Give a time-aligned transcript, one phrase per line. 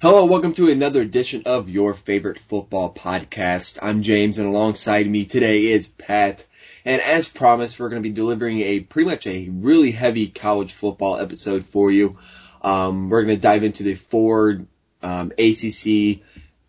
[0.00, 3.80] Hello, welcome to another edition of your favorite football podcast.
[3.82, 6.46] I'm James and alongside me today is Pat.
[6.84, 10.72] And as promised, we're going to be delivering a pretty much a really heavy college
[10.72, 12.16] football episode for you.
[12.62, 14.66] Um, we're going to dive into the four
[15.02, 16.22] um, ACC,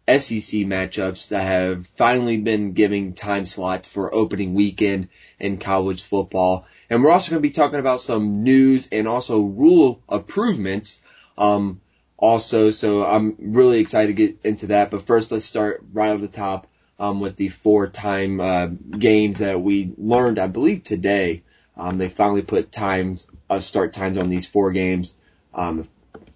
[0.08, 5.10] SEC matchups that have finally been giving time slots for opening weekend
[5.40, 6.66] in college football.
[6.90, 11.00] And we're also going to be talking about some news and also rule improvements.
[11.38, 11.80] Um,
[12.20, 12.70] also.
[12.72, 14.92] So I'm really excited to get into that.
[14.92, 16.68] But first, let's start right off the top
[17.00, 21.44] um, with the four-time uh, games that we learned, I believe, today.
[21.78, 25.16] Um, they finally put times, uh, start times on these four games.
[25.54, 25.88] Um,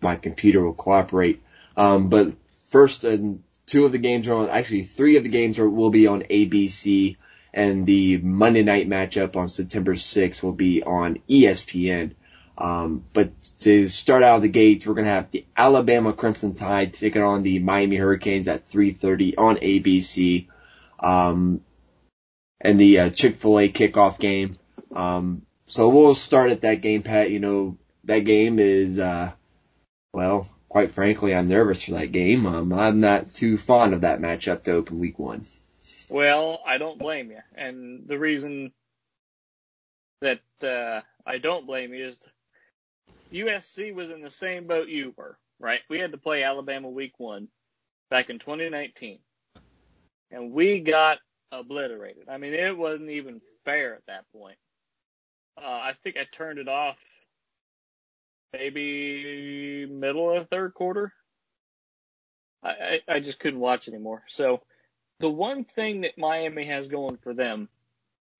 [0.01, 1.43] my computer will cooperate.
[1.75, 2.33] Um, but
[2.69, 3.17] first, uh,
[3.65, 6.23] two of the games are on, actually three of the games are, will be on
[6.23, 7.17] ABC
[7.53, 12.15] and the Monday night matchup on September 6th will be on ESPN.
[12.57, 13.31] Um, but
[13.61, 17.23] to start out of the gates, we're going to have the Alabama Crimson Tide taking
[17.23, 20.47] on the Miami Hurricanes at 3.30 on ABC.
[20.99, 21.61] Um,
[22.61, 24.57] and the uh, Chick-fil-A kickoff game.
[24.95, 27.31] Um, so we'll start at that game, Pat.
[27.31, 29.31] You know, that game is, uh,
[30.13, 32.45] well, quite frankly, I'm nervous for that game.
[32.45, 35.45] Um, I'm not too fond of that matchup to open week one.
[36.09, 37.39] Well, I don't blame you.
[37.55, 38.71] And the reason
[40.21, 42.19] that, uh, I don't blame you is
[43.33, 45.81] USC was in the same boat you were, right?
[45.89, 47.47] We had to play Alabama week one
[48.09, 49.19] back in 2019
[50.31, 51.19] and we got
[51.51, 52.27] obliterated.
[52.29, 54.57] I mean, it wasn't even fair at that point.
[55.57, 56.97] Uh, I think I turned it off
[58.51, 61.11] maybe middle of the third quarter.
[62.63, 64.23] I, I, I just couldn't watch anymore.
[64.27, 64.61] So
[65.19, 67.69] the one thing that Miami has going for them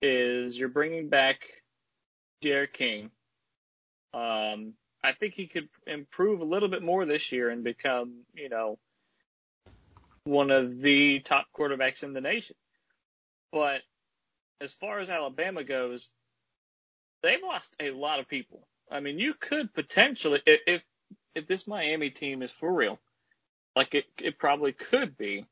[0.02, 1.42] is you're bringing back
[2.42, 3.12] D'Eriq King.
[4.14, 8.50] Um, I think he could improve a little bit more this year and become, you
[8.50, 8.78] know,
[10.23, 12.56] one of the top quarterbacks in the nation.
[13.52, 13.81] But
[14.62, 16.09] as far as Alabama goes,
[17.22, 18.66] they've lost a lot of people.
[18.90, 20.81] I mean, you could potentially, if
[21.35, 23.00] if this Miami team is for real,
[23.75, 25.46] like it it probably could be,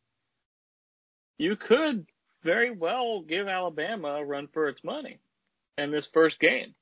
[1.37, 2.05] you could
[2.43, 5.19] very well give Alabama a run for its money
[5.77, 6.73] in this first game.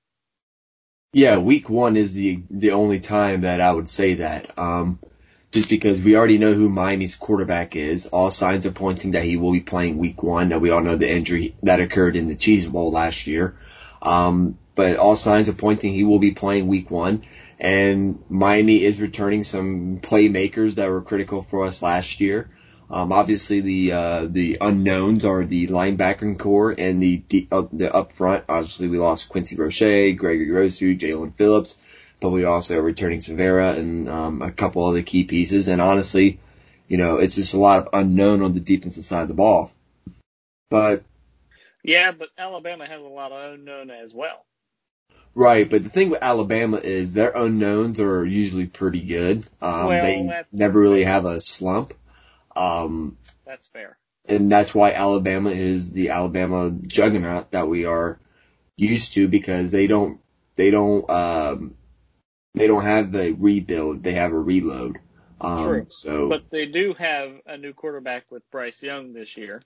[1.11, 4.57] Yeah, week one is the the only time that I would say that.
[4.59, 4.99] Um,
[5.51, 8.05] just because we already know who Miami's quarterback is.
[8.05, 10.49] All signs are pointing that he will be playing week one.
[10.49, 13.57] That we all know the injury that occurred in the Cheese Bowl last year.
[14.03, 17.23] Um, but all signs are pointing he will be playing week one.
[17.59, 22.51] And Miami is returning some playmakers that were critical for us last year.
[22.91, 28.13] Um, obviously the, uh, the unknowns are the linebacking core and the, uh, the up
[28.13, 28.45] front.
[28.49, 31.77] Obviously we lost Quincy Roche, Gregory Rousseau, Jaelan Phillips,
[32.19, 35.67] but we also are returning Severa and, um, a couple other key pieces.
[35.67, 36.39] And honestly,
[36.87, 39.71] you know, it's just a lot of unknown on the defensive side of the ball.
[40.69, 41.03] But.
[41.83, 44.45] Yeah, but Alabama has a lot of unknown as well.
[45.35, 49.47] Right, but the thing with Alabama is their unknowns are usually pretty good.
[49.61, 51.93] Um, well, they never really have a slump.
[52.59, 53.97] Um, that's fair.
[54.25, 58.19] And that's why Alabama is the Alabama juggernaut that we are
[58.75, 60.19] used to because they don't,
[60.55, 61.75] they don't, um,
[62.53, 64.03] they don't have the rebuild.
[64.03, 64.99] They have a reload.
[65.39, 65.85] Um, True.
[65.89, 69.61] So, but they do have a new quarterback with Bryce Young this year.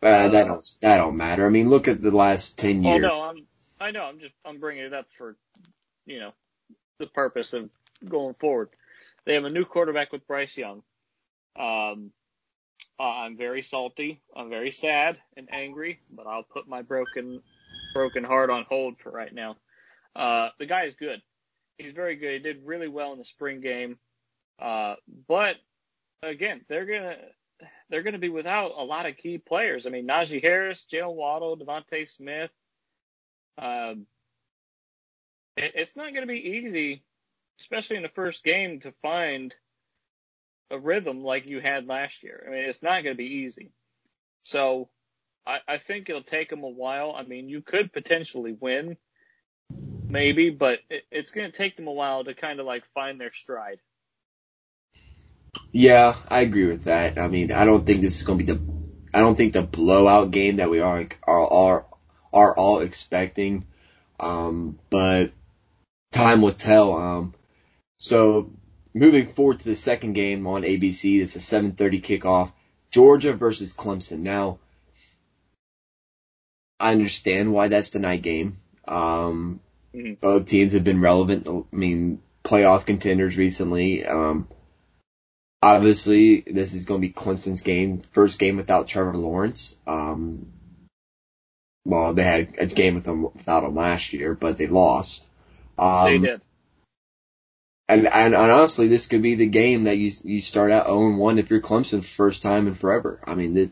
[0.00, 1.44] Uh, that don't, that don't matter.
[1.44, 3.04] I mean, look at the last 10 years.
[3.04, 3.46] Oh, no, I'm,
[3.80, 4.04] I know.
[4.04, 5.36] I'm just, I'm bringing it up for,
[6.06, 6.32] you know,
[7.00, 7.68] the purpose of
[8.08, 8.68] going forward.
[9.24, 10.82] They have a new quarterback with Bryce Young.
[11.58, 12.12] Um,
[13.00, 14.20] uh, I'm very salty.
[14.36, 17.42] I'm very sad and angry, but I'll put my broken,
[17.94, 19.56] broken heart on hold for right now.
[20.16, 21.22] Uh, the guy is good.
[21.76, 22.32] He's very good.
[22.32, 23.98] He did really well in the spring game.
[24.60, 24.96] Uh,
[25.28, 25.56] but
[26.22, 27.16] again, they're gonna,
[27.88, 29.86] they're gonna be without a lot of key players.
[29.86, 32.50] I mean, Najee Harris, Jaylen Waddle, DeVonta Smith.
[33.56, 34.06] Um,
[35.56, 37.04] it, it's not gonna be easy,
[37.60, 39.54] especially in the first game, to find–
[40.70, 42.44] a rhythm like you had last year.
[42.46, 43.72] I mean, it's not going to be easy.
[44.44, 44.88] So
[45.46, 47.14] I, I think it'll take them a while.
[47.16, 48.96] I mean, you could potentially win,
[50.08, 53.20] maybe, but it, it's going to take them a while to kind of like find
[53.20, 53.78] their stride.
[55.72, 57.18] Yeah, I agree with that.
[57.18, 58.60] I mean, I don't think this is going to be the,
[59.12, 61.86] I don't think the blowout game that we are are are,
[62.32, 63.66] are all expecting.
[64.20, 65.32] Um, but
[66.12, 66.96] time will tell.
[66.96, 67.34] Um,
[67.98, 68.50] so
[68.98, 72.52] moving forward to the second game on ABC, it's a 7:30 kickoff.
[72.90, 74.20] Georgia versus Clemson.
[74.20, 74.58] Now,
[76.80, 78.56] I understand why that's the night game.
[78.86, 79.60] Um,
[79.94, 80.14] mm-hmm.
[80.14, 81.48] Both teams have been relevant.
[81.48, 84.06] I mean, playoff contenders recently.
[84.06, 84.48] Um,
[85.62, 89.76] obviously this is going to be Clemson's game, first game without Trevor Lawrence.
[89.86, 90.52] Um,
[91.84, 95.26] well, they had a game with him without him last year, but they lost.
[95.78, 96.40] Um, they did.
[97.88, 101.16] And, and, and honestly, this could be the game that you you start out 0
[101.16, 103.18] 1 if you're Clemson first time in forever.
[103.24, 103.70] I mean, the,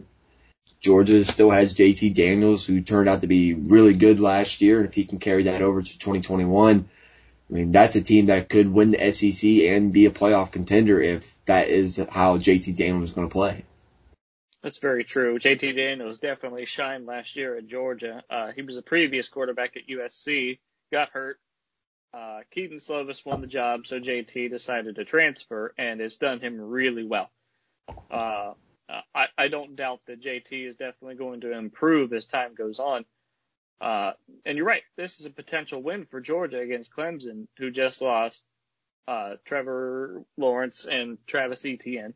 [0.81, 4.89] Georgia still has JT Daniels, who turned out to be really good last year, and
[4.89, 6.89] if he can carry that over to 2021,
[7.49, 11.01] I mean, that's a team that could win the SEC and be a playoff contender
[11.01, 13.65] if that is how JT Daniels is going to play.
[14.63, 15.39] That's very true.
[15.39, 18.25] JT Daniels definitely shined last year at Georgia.
[18.29, 20.59] Uh, he was a previous quarterback at USC,
[20.91, 21.39] got hurt,
[22.17, 26.59] uh, Kedon Slovis won the job, so JT decided to transfer, and it's done him
[26.59, 27.31] really well.
[28.11, 28.53] Uh,
[29.15, 33.05] I, I don't doubt that JT is definitely going to improve as time goes on.
[33.81, 34.13] Uh,
[34.47, 38.45] and you're right, this is a potential win for Georgia against Clemson, who just lost
[39.07, 42.15] uh, Trevor Lawrence and Travis Etienne,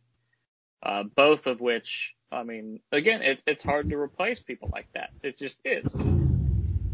[0.82, 5.10] uh, both of which, I mean, again, it, it's hard to replace people like that.
[5.22, 5.92] It just is,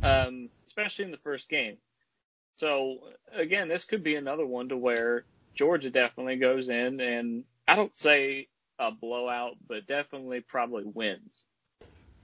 [0.03, 1.77] um, especially in the first game.
[2.57, 2.99] So
[3.33, 5.25] again, this could be another one to where
[5.55, 8.49] Georgia definitely goes in and I don't say
[8.79, 11.43] a blowout, but definitely probably wins.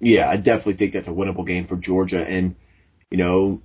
[0.00, 2.56] Yeah, I definitely think that's a winnable game for Georgia and
[3.10, 3.62] you know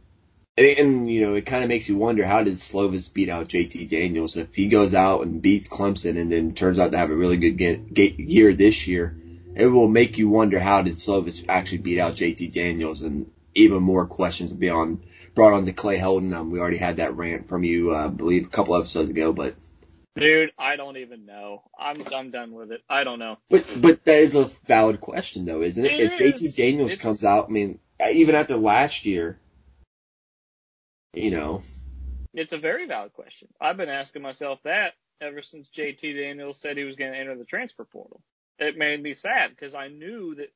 [0.58, 3.90] and, you know, it kind of makes you wonder how did Slovis beat out JT
[3.90, 4.38] Daniels?
[4.38, 7.38] If he goes out and beats Clemson and then turns out to have a really
[7.38, 9.16] good get, get year this year,
[9.56, 13.84] it will make you wonder how did Slovis actually beat out JT Daniels and even
[13.84, 15.04] more questions beyond
[15.38, 16.34] brought on to Clay Helton.
[16.34, 19.32] Um, we already had that rant from you, uh, I believe, a couple episodes ago,
[19.32, 19.56] but.
[20.16, 21.62] Dude, I don't even know.
[21.80, 22.82] I'm I'm done with it.
[22.90, 23.38] I don't know.
[23.52, 25.92] But but that is a valid question though, isn't it?
[25.92, 27.02] it if JT Daniels it's...
[27.02, 27.80] comes out, I mean,
[28.12, 29.40] even after last year,
[31.14, 31.62] you know.
[32.34, 33.48] It's a very valid question.
[33.62, 37.38] I've been asking myself that ever since JT Daniels said he was going to enter
[37.38, 38.22] the transfer portal.
[38.58, 40.52] It made me sad because I knew that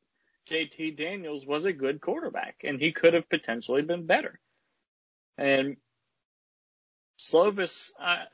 [0.50, 4.40] JT Daniels was a good quarterback and he could have potentially been better.
[5.42, 5.78] And
[7.20, 8.26] Slovis, uh,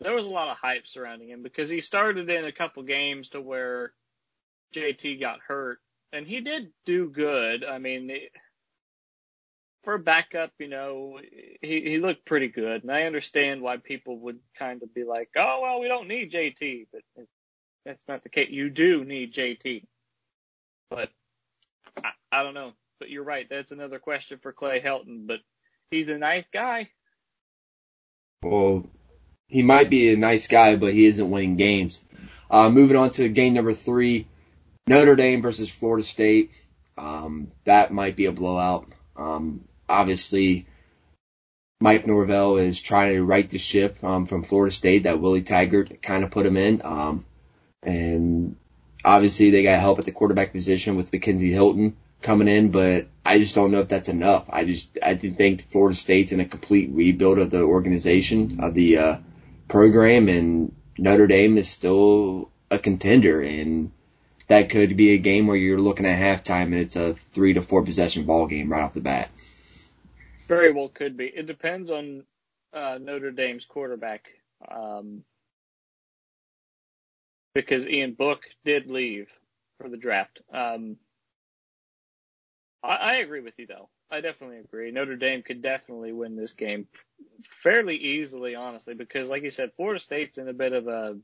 [0.00, 3.28] there was a lot of hype surrounding him because he started in a couple games
[3.30, 3.92] to where
[4.74, 5.78] JT got hurt,
[6.12, 7.64] and he did do good.
[7.64, 8.10] I mean,
[9.84, 11.20] for a backup, you know,
[11.62, 15.30] he he looked pretty good, and I understand why people would kind of be like,
[15.36, 17.02] "Oh, well, we don't need JT," but
[17.84, 18.50] that's not the case.
[18.50, 19.84] You do need JT,
[20.90, 21.10] but
[22.02, 22.72] I, I don't know.
[22.98, 23.46] But you're right.
[23.48, 25.28] That's another question for Clay Helton.
[25.28, 25.38] But
[25.90, 26.88] he's a nice guy.
[28.42, 28.88] Well,
[29.46, 32.04] he might be a nice guy, but he isn't winning games.
[32.50, 34.26] Uh, moving on to game number three,
[34.86, 36.58] Notre Dame versus Florida State.
[36.96, 38.88] Um, that might be a blowout.
[39.16, 40.66] Um, obviously,
[41.80, 46.02] Mike Norvell is trying to right the ship um, from Florida State that Willie Taggart
[46.02, 46.80] kind of put him in.
[46.84, 47.26] Um,
[47.82, 48.56] and
[49.04, 53.38] obviously, they got help at the quarterback position with McKenzie Milton coming in, but I
[53.38, 54.46] just don't know if that's enough.
[54.50, 58.98] I just I think Florida State's in a complete rebuild of the organization of the
[58.98, 59.16] uh,
[59.68, 63.92] program, and Notre Dame is still a contender, and
[64.48, 67.62] that could be a game where you're looking at halftime and it's a three to
[67.62, 69.30] four possession ball game right off the bat.
[70.46, 71.26] Very well could be.
[71.26, 72.24] It depends on
[72.72, 74.28] uh, Notre Dame's quarterback.
[74.66, 75.22] Um,
[77.54, 79.26] because Ian Book did leave
[79.78, 80.40] for the draft.
[80.52, 80.96] Um,
[82.82, 83.88] I, I agree with you though.
[84.10, 84.90] I definitely agree.
[84.90, 86.86] Notre Dame could definitely win this game
[87.62, 91.16] fairly easily, honestly, because like you said, Florida State's in a bit of a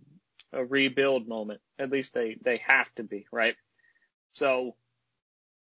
[0.53, 1.61] a rebuild moment.
[1.79, 3.57] At least they they have to be, right?
[4.33, 4.77] So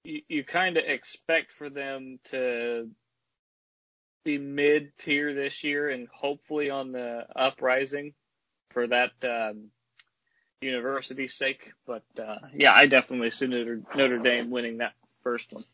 [0.04, 2.90] you, you kind of expect for them to
[4.24, 8.12] be mid tier this year and hopefully on the uprising
[8.70, 9.68] for that um,
[10.60, 11.70] university's sake.
[11.86, 14.92] But uh, yeah, I definitely see Notre, Notre Dame winning that
[15.26, 15.64] first one.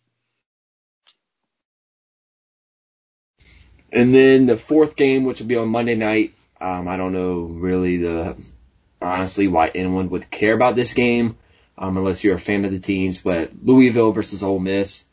[3.93, 6.33] And then the fourth game, which will be on Monday night.
[6.59, 8.43] Um, I don't know really the
[9.03, 11.37] honestly why anyone would care about this game,
[11.77, 13.19] um, unless you're a fan of the teams.
[13.19, 15.05] But Louisville versus Ole Miss.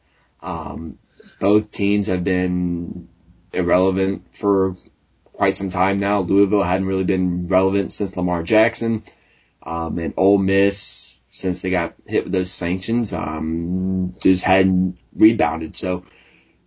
[0.41, 0.97] Um,
[1.41, 3.09] both teams have been
[3.51, 4.77] irrelevant for
[5.33, 6.21] quite some time now.
[6.21, 9.03] Louisville hadn't really been relevant since Lamar Jackson.
[9.61, 15.75] Um, and Ole Miss, since they got hit with those sanctions, um, just hadn't rebounded.
[15.77, 16.05] So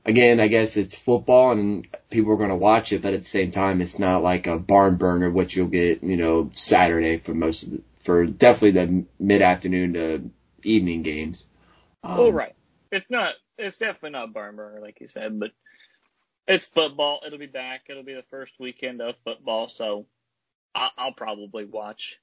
[0.05, 3.29] again, I guess it's football and people are going to watch it, but at the
[3.29, 7.35] same time, it's not like a barn burner, which you'll get, you know, Saturday for
[7.35, 10.31] most of the, for definitely the mid afternoon to
[10.63, 11.47] evening games.
[12.05, 12.55] Um, oh, right.
[12.91, 15.51] It's not, it's definitely not barn burner, like you said, but
[16.49, 17.21] it's football.
[17.27, 17.83] It'll be back.
[17.89, 19.69] It'll be the first weekend of football.
[19.69, 20.07] So
[20.75, 22.19] I- I'll probably watch.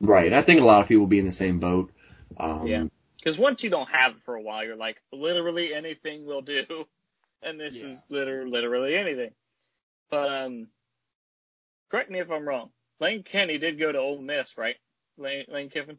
[0.00, 0.32] Right.
[0.32, 1.92] I think a lot of people will be in the same boat.
[2.38, 2.84] Um, Yeah.
[3.18, 6.64] Because once you don't have it for a while, you're like, literally anything will do.
[7.42, 7.88] And this Yeah.
[7.88, 9.30] is literally, literally anything.
[10.10, 10.68] But, um,
[11.90, 12.70] correct me if I'm wrong.
[13.00, 14.76] Lane Kenny did go to Ole Miss, right?
[15.18, 15.98] Lane, Lane Kiffin?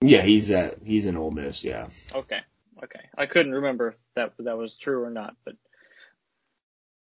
[0.00, 1.64] Yeah, he's at he's in Ole Miss.
[1.64, 1.88] Yeah.
[2.14, 2.40] Okay.
[2.82, 3.00] Okay.
[3.16, 5.56] I couldn't remember if that, that was true or not, but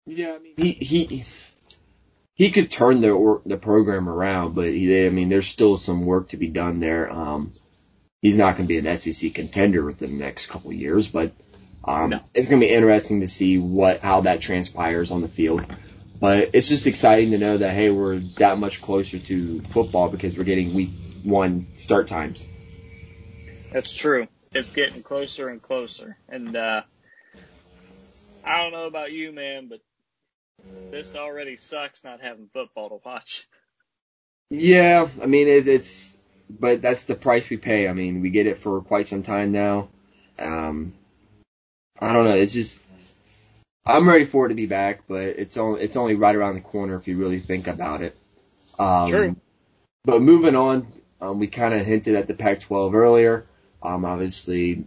[0.05, 1.23] Yeah, I mean he he
[2.35, 6.05] he could turn the or, the program around, but he, I mean there's still some
[6.05, 7.11] work to be done there.
[7.11, 7.51] Um,
[8.21, 11.33] he's not going to be an SEC contender within the next couple of years, but
[11.85, 12.19] um, No.
[12.33, 15.65] it's going to be interesting to see what how that transpires on the field.
[16.19, 20.37] But it's just exciting to know that hey, we're that much closer to football because
[20.37, 20.91] we're getting week
[21.23, 22.43] one start times.
[23.73, 24.27] That's true.
[24.53, 26.17] It's getting closer and closer.
[26.29, 26.83] And uh
[28.45, 29.79] I don't know about you, man, but
[30.91, 33.47] this already sucks not having football to watch.
[34.49, 36.17] Yeah, I mean it, it's,
[36.49, 37.87] but that's the price we pay.
[37.87, 39.89] I mean we get it for quite some time now.
[40.39, 40.93] Um,
[41.99, 42.35] I don't know.
[42.35, 42.83] It's just
[43.85, 46.61] I'm ready for it to be back, but it's only it's only right around the
[46.61, 48.15] corner if you really think about it.
[48.79, 49.35] Um, True.
[50.05, 50.87] But moving on,
[51.21, 53.45] um, we kind of hinted at the Pac-12 earlier.
[53.81, 54.85] Um, obviously,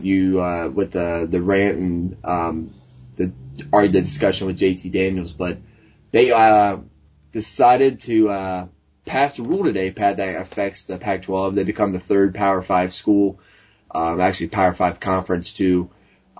[0.00, 2.74] you uh, with the the rant and um,
[3.16, 3.32] the
[3.72, 5.58] or the discussion with JT Daniels, but
[6.10, 6.78] they uh,
[7.32, 8.66] decided to uh,
[9.04, 11.54] pass a rule today, Pat, that affects the Pac-12.
[11.54, 13.40] They become the third Power Five school,
[13.90, 15.90] um, actually Power Five conference to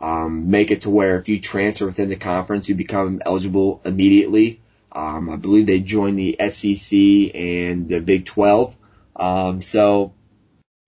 [0.01, 4.61] um, make it to where if you transfer within the conference, you become eligible immediately.
[4.93, 8.77] Um, I believe they joined the SEC and the Big 12.
[9.17, 10.15] Um, so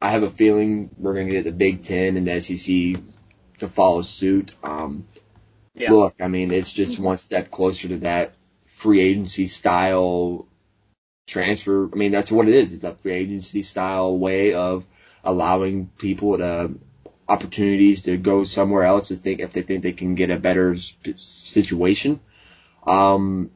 [0.00, 3.02] I have a feeling we're going to get the Big 10 and the SEC
[3.58, 4.54] to follow suit.
[4.62, 5.06] Um,
[5.74, 5.92] Yeah.
[5.92, 8.32] Look, I mean, it's just one step closer to that
[8.66, 10.46] free agency style
[11.26, 11.88] transfer.
[11.92, 12.72] I mean, that's what it is.
[12.72, 14.84] It's a free agency style way of
[15.24, 16.72] allowing people to
[17.28, 20.76] opportunities to go somewhere else to think if they think they can get a better
[21.16, 22.20] situation.
[22.86, 23.50] Um,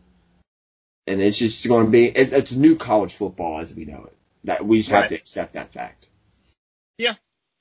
[1.06, 4.16] and it's just going to be it's, it's new college football as we know it.
[4.44, 6.06] That we just have to accept that fact.
[6.99, 7.14] Yeah,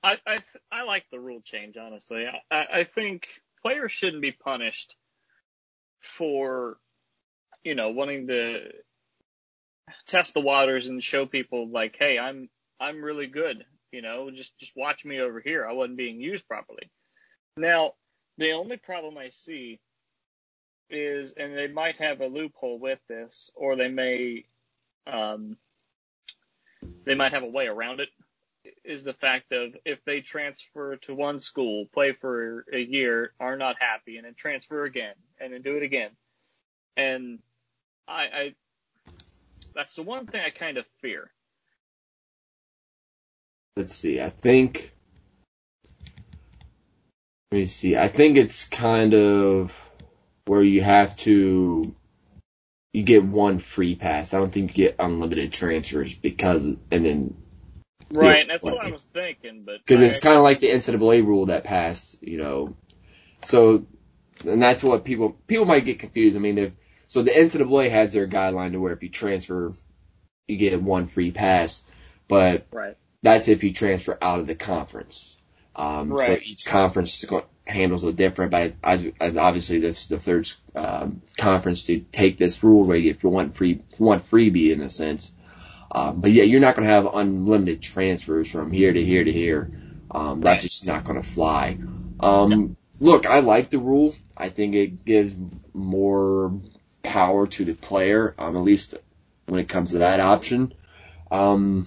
[0.03, 2.25] I I, th- I like the rule change honestly.
[2.51, 3.27] I I think
[3.63, 4.95] players shouldn't be punished
[5.99, 6.77] for
[7.63, 8.59] you know wanting to
[10.07, 13.65] test the waters and show people like, hey, I'm I'm really good.
[13.91, 15.65] You know, just just watch me over here.
[15.65, 16.89] I wasn't being used properly.
[17.55, 17.93] Now,
[18.37, 19.79] the only problem I see
[20.89, 24.45] is, and they might have a loophole with this, or they may
[25.05, 25.57] um,
[27.05, 28.09] they might have a way around it
[28.83, 33.57] is the fact of if they transfer to one school, play for a year, are
[33.57, 36.11] not happy, and then transfer again, and then do it again.
[36.97, 37.39] And
[38.07, 38.53] I, I
[39.73, 41.31] that's the one thing I kind of fear.
[43.75, 44.21] Let's see.
[44.21, 44.91] I think.
[47.51, 47.95] Let me see.
[47.97, 49.89] I think it's kind of
[50.45, 51.95] where you have to.
[52.93, 54.33] You get one free pass.
[54.33, 57.42] I don't think you get unlimited transfers because, and then
[58.11, 61.25] Right, Yeah, that's what I was thinking, but because it's kind of like the NCAA
[61.25, 62.75] rule that passed, you know.
[63.45, 63.85] So,
[64.45, 66.35] and that's what people people might get confused.
[66.35, 66.73] I mean, if
[67.07, 69.73] so, the NCAA has their guideline to where if you transfer,
[70.47, 71.83] you get one free pass,
[72.27, 75.37] but right, that's if you transfer out of the conference.
[75.75, 77.25] Um, So each conference
[77.65, 82.63] handles it different, but I, I, obviously that's the third um, conference to take this
[82.63, 85.31] rule where if you want free want freebie in a sense.
[85.93, 89.31] Um, but yeah, you're not going to have unlimited transfers from here to here to
[89.31, 89.71] here.
[90.09, 91.77] Um, that's just not going to fly.
[92.19, 94.15] Um, Look, I like the rule.
[94.37, 95.35] I think it gives
[95.73, 96.53] more
[97.01, 98.95] power to the player, um, at least
[99.45, 100.73] when it comes to that option.
[101.29, 101.85] Um,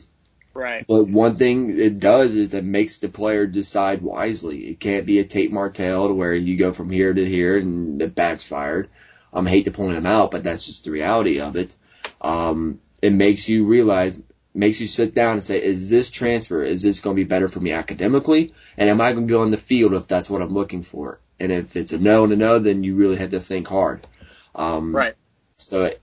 [0.53, 4.69] right, but one thing it does is it makes the player decide wisely.
[4.69, 8.03] It can't be a Tate Martell to where you go from here to here and
[8.03, 8.91] it backfired.
[9.33, 11.75] Um, I hate to point him out, but that's just the reality of it.
[12.21, 14.21] Um, it makes you realize,
[14.53, 17.49] makes you sit down and say, is this transfer, is this going to be better
[17.49, 18.53] for me academically?
[18.77, 21.21] And am I going to go on the field if that's what I'm looking for?
[21.39, 24.07] And if it's a no and a no, then you really have to think hard.
[24.55, 25.15] Um, right.
[25.59, 26.01] so it,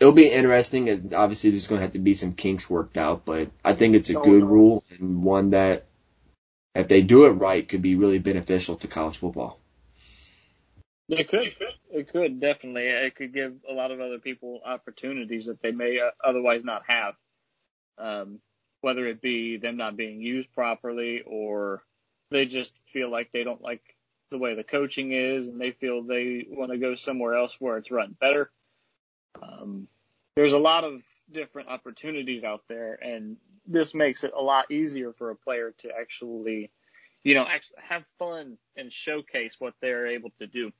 [0.00, 0.88] it'll be interesting.
[0.88, 3.94] And obviously, there's going to have to be some kinks worked out, but I think
[3.94, 5.86] it's a Oh, good rule and one that,
[6.74, 9.58] if they do it right, could be really beneficial to college football.
[11.08, 11.54] It could.
[11.90, 12.88] It could definitely.
[12.88, 16.82] It could give a lot of other people opportunities that they may uh, otherwise not
[16.86, 17.14] have.
[17.98, 18.40] Um,
[18.80, 21.82] whether it be them not being used properly or
[22.30, 23.82] they just feel like they don't like
[24.30, 27.78] the way the coaching is and they feel they want to go somewhere else where
[27.78, 28.50] it's run better.
[29.42, 29.88] Um,
[30.34, 33.36] there's a lot of different opportunities out there, and
[33.66, 36.70] this makes it a lot easier for a player to actually,
[37.24, 40.72] you know, actually have fun and showcase what they're able to do.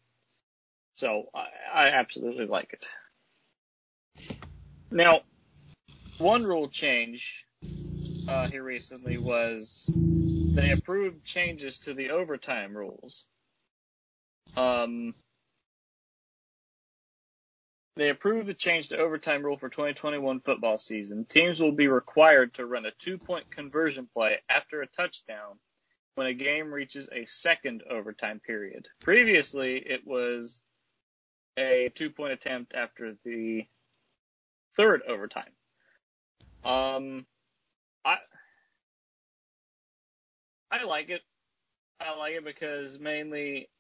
[0.97, 2.89] So I, I absolutely like it.
[4.91, 5.21] Now,
[6.19, 7.45] one rule change
[8.29, 13.27] uh, here recently was they approved changes to the overtime rules.
[14.57, 15.15] Um,
[17.97, 21.27] they approved the change to overtime rule for 2021 football season.
[21.27, 25.59] Teams will be required to run a two-point conversion play after a touchdown
[26.15, 28.87] when a game reaches a second overtime period.
[29.03, 30.63] Previously, it was
[31.59, 33.67] a two-point attempt after the
[34.77, 35.53] third overtime.
[36.65, 37.27] Um,
[38.05, 38.19] I
[40.71, 41.23] I like it.
[42.01, 43.71] I like it because mainly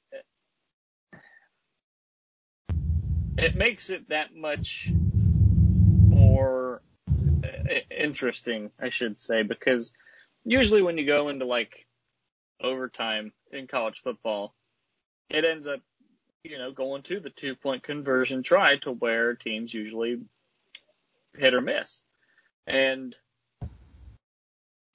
[3.38, 4.96] it makes it that much
[6.10, 6.82] more
[7.90, 9.92] interesting, I should say, because
[10.44, 11.86] usually when you go into like
[12.62, 14.54] overtime in college football,
[15.30, 15.80] it ends up,
[16.50, 20.20] you know, going to the two point conversion try to where teams usually
[21.36, 22.02] hit or miss.
[22.66, 23.14] And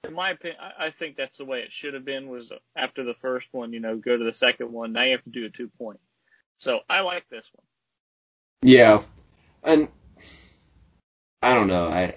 [0.04, 3.14] in my opinion, I think that's the way it should have been was after the
[3.14, 4.92] first one, you know, go to the second one.
[4.92, 6.00] Now you have to do a two point.
[6.58, 7.66] So I like this one.
[8.62, 9.02] Yeah,
[9.62, 9.88] and
[11.42, 11.86] I don't know.
[11.86, 12.14] I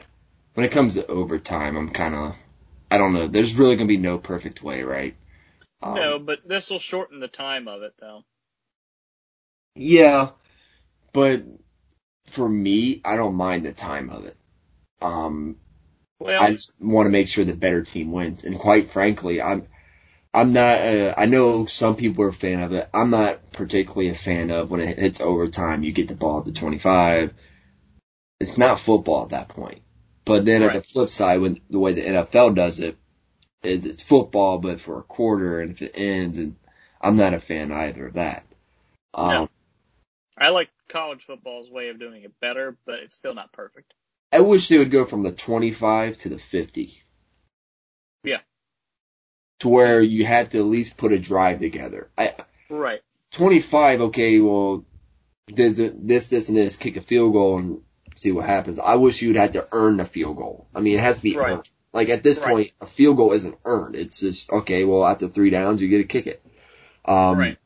[0.53, 2.43] when it comes to overtime, I'm kind of
[2.91, 3.27] I don't know.
[3.27, 5.15] There's really gonna be no perfect way, right?
[5.81, 8.23] Um, no, but this will shorten the time of it, though.
[9.75, 10.29] Yeah,
[11.13, 11.43] but
[12.25, 14.37] for me, I don't mind the time of it.
[15.01, 15.57] Um,
[16.19, 19.67] well, I just want to make sure the better team wins, and quite frankly, I'm
[20.33, 20.81] I'm not.
[20.81, 22.89] Uh, I know some people are a fan of it.
[22.93, 25.83] I'm not particularly a fan of when it hits overtime.
[25.83, 27.33] You get the ball at the 25.
[28.41, 29.81] It's not football at that point.
[30.25, 30.75] But then right.
[30.75, 32.97] at the flip side, when the way the NFL does it
[33.63, 36.55] is it's football, but for a quarter, and if it ends, and
[36.99, 38.45] I'm not a fan either of that.
[39.13, 39.49] Um, no.
[40.37, 43.93] I like college football's way of doing it better, but it's still not perfect.
[44.31, 47.01] I wish they would go from the 25 to the 50.
[48.23, 48.39] Yeah
[49.59, 52.09] to where you had to at least put a drive together.
[52.17, 52.35] I,
[52.69, 53.01] right.
[53.31, 54.85] 25, okay, well,
[55.47, 57.81] this, this, this, and this, kick a field goal and
[58.15, 58.79] see what happens.
[58.79, 60.67] I wish you'd had to earn a field goal.
[60.73, 61.53] I mean, it has to be right.
[61.53, 61.69] earned.
[61.93, 62.49] Like at this right.
[62.49, 63.95] point, a field goal isn't earned.
[63.95, 66.45] It's just, okay, well, after three downs, you get to kick it.
[67.05, 67.57] Um, right.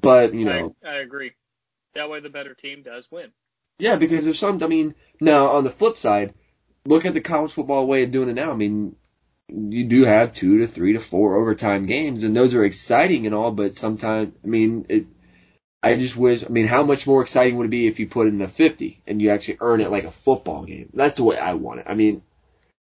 [0.00, 0.74] But, you know.
[0.84, 1.32] I, I agree.
[1.94, 3.32] That way the better team does win.
[3.78, 6.34] Yeah, because there's some, I mean, now on the flip side,
[6.84, 8.50] look at the college football way of doing it now.
[8.50, 8.96] I mean,
[9.48, 13.34] you do have two to three to four overtime games, and those are exciting and
[13.34, 15.06] all, but sometimes, I mean, it,
[15.82, 18.26] I just wish, I mean, how much more exciting would it be if you put
[18.26, 20.90] in a 50 and you actually earn it like a football game?
[20.92, 21.86] That's the way I want it.
[21.88, 22.22] I mean,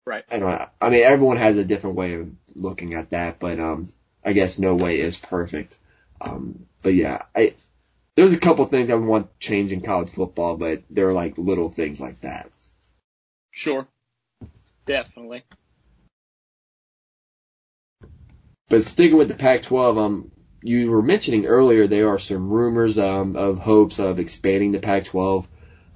[0.06, 0.24] right.
[0.30, 3.88] I don't I mean, everyone has a different way of looking at that, but, um,
[4.24, 5.76] I guess no way is perfect.
[6.20, 7.54] Um, but yeah, I,
[8.16, 11.70] there's a couple things I would want change in college football, but they're like little
[11.70, 12.50] things like that.
[13.50, 13.86] Sure.
[14.86, 15.44] Definitely.
[18.68, 20.30] But sticking with the Pac-12, um,
[20.62, 25.46] you were mentioning earlier there are some rumors um, of hopes of expanding the Pac-12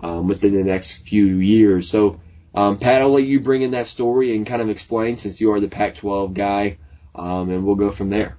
[0.01, 1.89] um, within the next few years.
[1.91, 2.21] So,
[2.55, 5.53] um, Pat, I'll let you bring in that story and kind of explain since you
[5.53, 6.79] are the Pac-12 guy,
[7.15, 8.37] um, and we'll go from there.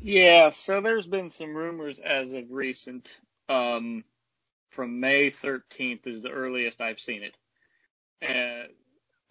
[0.00, 3.16] Yeah, so there's been some rumors as of recent.
[3.48, 4.04] Um,
[4.70, 7.36] from May 13th is the earliest I've seen it.
[8.22, 8.68] Uh,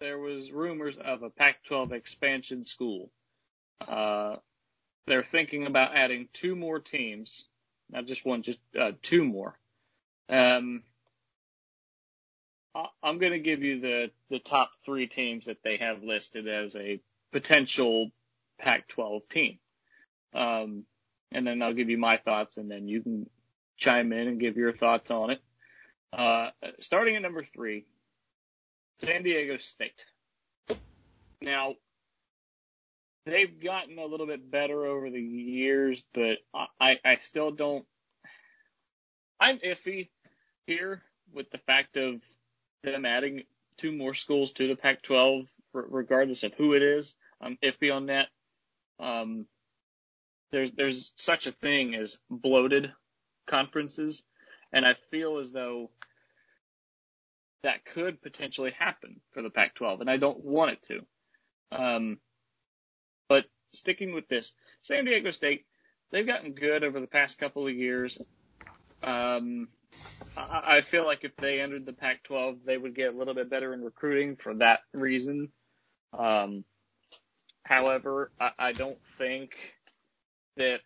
[0.00, 3.10] there was rumors of a Pac-12 expansion school.
[3.86, 4.36] Uh,
[5.06, 7.46] they're thinking about adding two more teams,
[7.90, 9.58] not just one, just uh, two more.
[10.28, 10.82] Um,
[12.74, 16.46] I- I'm going to give you the the top three teams that they have listed
[16.48, 17.00] as a
[17.32, 18.10] potential
[18.58, 19.58] Pac-12 team,
[20.34, 20.84] um,
[21.32, 23.28] and then I'll give you my thoughts, and then you can
[23.76, 25.40] chime in and give your thoughts on it.
[26.12, 27.86] Uh, starting at number three,
[29.00, 30.04] San Diego State.
[31.40, 31.74] Now,
[33.26, 36.38] they've gotten a little bit better over the years, but
[36.80, 37.84] I, I still don't.
[39.38, 40.08] I'm iffy
[40.66, 42.20] here with the fact of
[42.82, 43.44] them adding
[43.76, 47.14] two more schools to the Pac-12, regardless of who it is.
[47.40, 48.28] I'm iffy on that.
[48.98, 49.46] Um,
[50.50, 52.92] there's there's such a thing as bloated
[53.48, 54.22] conferences,
[54.72, 55.90] and I feel as though
[57.62, 61.76] that could potentially happen for the Pac-12, and I don't want it to.
[61.76, 62.18] Um,
[63.28, 65.66] but sticking with this, San Diego State,
[66.10, 68.18] they've gotten good over the past couple of years.
[69.02, 69.68] Um,
[70.36, 73.50] I I feel like if they entered the Pac-12, they would get a little bit
[73.50, 75.50] better in recruiting for that reason.
[76.16, 76.64] Um,
[77.64, 79.56] however, I, I don't think
[80.58, 80.82] that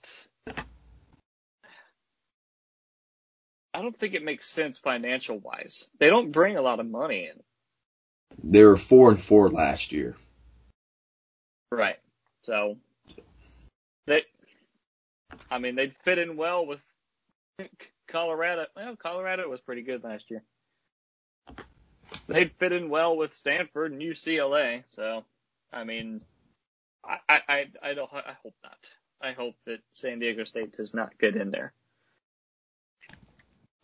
[3.74, 5.86] I don't think it makes sense financial wise.
[5.98, 7.40] They don't bring a lot of money in.
[8.50, 10.14] They were four and four last year.
[11.70, 11.98] Right.
[12.42, 12.76] So
[14.06, 14.24] they,
[15.50, 16.80] I mean, they'd fit in well with
[18.08, 18.66] Colorado.
[18.76, 20.42] Well, Colorado was pretty good last year.
[22.28, 24.84] They'd fit in well with Stanford and UCLA.
[24.90, 25.24] So,
[25.72, 26.20] I mean,
[27.04, 28.76] I, I, I don't, I hope not.
[29.22, 31.72] I hope that San Diego State does not get in there.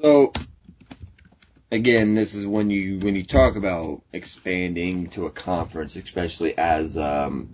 [0.01, 0.33] So
[1.70, 6.96] again, this is when you when you talk about expanding to a conference, especially as
[6.98, 7.51] um,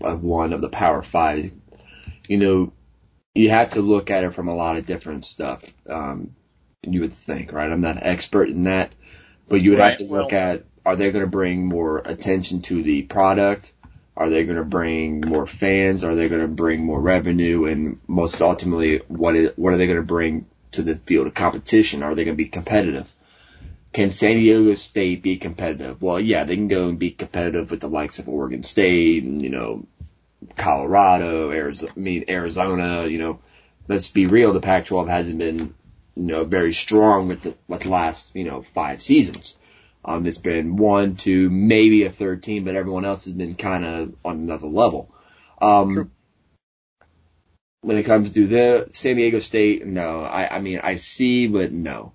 [0.00, 1.52] one of the Power Five.
[2.28, 2.72] You know,
[3.34, 5.62] you have to look at it from a lot of different stuff.
[5.88, 6.34] Um,
[6.82, 7.70] you would think, right?
[7.70, 8.92] I'm not an expert in that,
[9.48, 11.98] but you would Right, have to look well- at are they going to bring more
[12.04, 13.72] attention to the product?
[14.16, 16.02] Are they going to bring more fans?
[16.02, 17.66] Are they going to bring more revenue?
[17.66, 21.34] And most ultimately, what is what are they going to bring to the field of
[21.34, 22.02] competition?
[22.02, 23.12] Are they going to be competitive?
[23.92, 26.02] Can San Diego State be competitive?
[26.02, 29.40] Well, yeah, they can go and be competitive with the likes of Oregon State and,
[29.40, 29.86] you know,
[30.56, 33.40] Colorado, Arizona, I mean, Arizona, you know,
[33.88, 35.74] let's be real, the Pac-12 hasn't been,
[36.14, 39.56] you know, very strong with the, with the last, you know, five seasons.
[40.06, 43.84] Um, it's been one, two, maybe a third team, but everyone else has been kind
[43.84, 45.12] of on another level.
[45.60, 46.10] Um, True.
[47.80, 51.72] when it comes to the San Diego State, no, I, I mean, I see, but
[51.72, 52.12] no.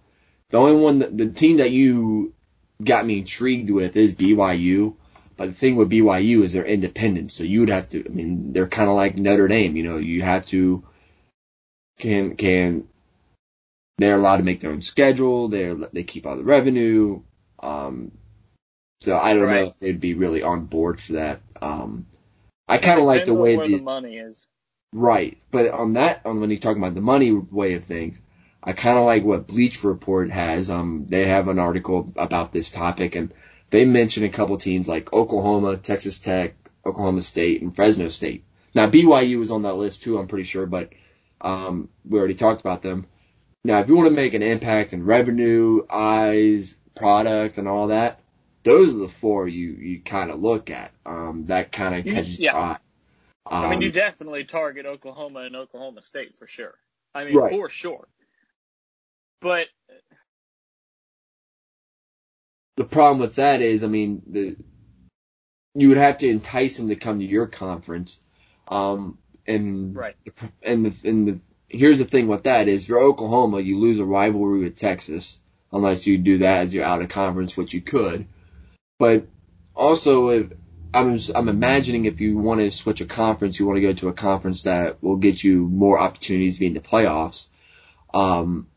[0.50, 2.34] The only one, that, the team that you
[2.82, 4.96] got me intrigued with is BYU.
[5.36, 8.06] But the thing with BYU is they're independent, so you would have to.
[8.06, 9.76] I mean, they're kind of like Notre Dame.
[9.76, 10.84] You know, you have to
[11.98, 12.88] can can
[13.98, 15.48] they're allowed to make their own schedule.
[15.48, 17.22] They they keep all the revenue.
[17.62, 18.12] Um,
[19.02, 21.42] so I don't know if they'd be really on board for that.
[21.62, 22.06] Um,
[22.68, 24.46] I kind of like the way the, the money is.
[24.94, 28.20] Right, but on that, on when you're talking about the money way of things,
[28.64, 30.70] I kind of like what Bleacher Report has.
[30.70, 33.34] Um, they have an article about this topic, and
[33.70, 38.44] they mention a couple teams like Oklahoma, Texas Tech, Oklahoma State, and Fresno State.
[38.74, 40.94] Now BYU was on that list too, I'm pretty sure, but
[41.42, 43.08] um, we already talked about them.
[43.64, 48.20] Now, if you want to make an impact in revenue, eyes, product, and all that,
[48.64, 50.92] those are the four you you kind of look at.
[51.06, 52.52] Um, that kind of catches yeah.
[52.52, 52.78] your eye.
[53.46, 56.76] Um, I mean, you definitely target Oklahoma and Oklahoma State for sure.
[57.14, 57.52] I mean, Right.
[57.52, 58.08] for sure.
[59.42, 59.68] But
[62.78, 64.56] the problem with that is, I mean, the
[65.74, 68.20] you would have to entice them to come to your conference,
[68.68, 70.16] um, and Right.
[70.62, 74.06] and the and the here's the thing with that is, you're Oklahoma, you lose a
[74.06, 75.41] rivalry with Texas
[75.72, 78.28] unless you do that as you're out of conference, which you could,
[79.00, 79.28] but
[79.76, 80.52] also if
[80.94, 84.10] I'm I'm imagining if you want to switch a conference, you want to go to
[84.10, 87.48] a conference that will get you more opportunities to be in the playoffs.
[88.14, 88.68] Um,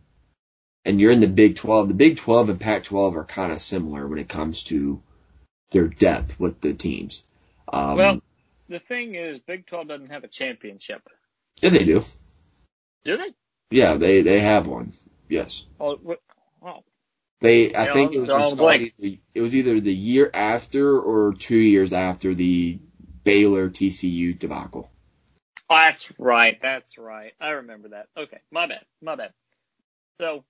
[0.84, 1.88] and you're in the Big 12.
[1.88, 5.02] The Big 12 and Pac 12 are kind of similar when it comes to
[5.70, 7.24] their depth with the teams.
[7.72, 8.22] Um, well,
[8.68, 11.02] the thing is, Big 12 doesn't have a championship,
[11.60, 12.02] yeah, they do.
[13.04, 13.34] do they?
[13.70, 14.92] Yeah, they they have one.
[15.28, 16.20] Yes, Oh, what?
[16.64, 16.84] Wow.
[17.40, 17.74] they.
[17.74, 18.82] I Yeah, think it was they're all installed blank.
[18.82, 22.80] either, it was either the year after or two years after the
[23.24, 24.90] Baylor TCU debacle.
[25.70, 26.58] Oh, that's right.
[26.62, 27.32] That's right.
[27.40, 28.06] I remember that.
[28.16, 28.84] Okay, my bad.
[29.02, 29.32] My bad.
[30.20, 30.44] So,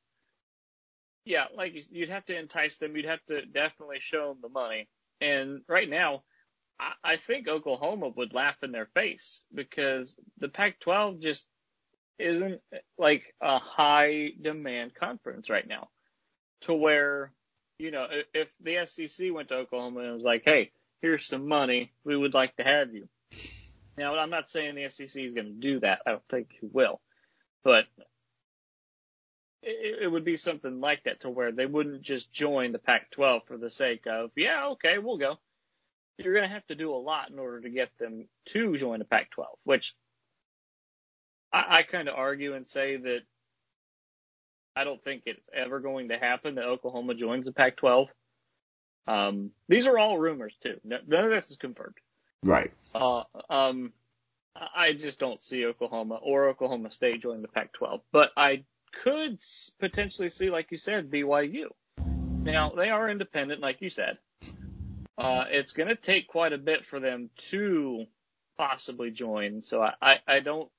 [1.24, 2.96] yeah, like you, you'd have to entice them.
[2.96, 4.88] You'd have to definitely show them the money.
[5.20, 6.24] And right now,
[6.80, 11.46] I, I think Oklahoma would laugh in their face because the Pac-12 just
[12.18, 12.60] isn't
[12.98, 15.88] like a high demand conference right now.
[16.62, 17.32] To where,
[17.78, 21.92] you know, if, the SEC went to Oklahoma and was like, "Hey, here's some money.
[22.04, 23.08] We would like to have you."
[23.96, 26.00] Now, I'm not saying the SEC is going to do that.
[26.06, 27.00] I don't think it will,
[27.62, 27.84] but
[29.64, 33.46] it, it would be something like that to where they wouldn't just join the Pac-12
[33.46, 35.38] for the sake of, yeah, okay, we'll go.
[36.18, 39.00] You're going to have to do a lot in order to get them to join
[39.00, 39.94] the Pac-12, which
[41.52, 43.22] I, I kind of argue and say that
[44.76, 48.08] I don't think it's ever going to happen that Oklahoma joins the Pac-12.
[49.06, 50.80] Um, these are all rumors too.
[50.84, 51.96] No- None of this is confirmed.
[52.42, 52.72] Right.
[52.94, 53.92] Uh, um,
[54.56, 58.64] I just don't see Oklahoma or Oklahoma State joining the Pac-12, but I
[59.02, 59.40] could
[59.80, 61.66] potentially see, like you said, BYU.
[61.98, 64.18] Now they are independent, like you said.
[65.16, 68.04] Uh, it's going to take quite a bit for them to
[68.56, 70.70] possibly join, so I, I, I don't,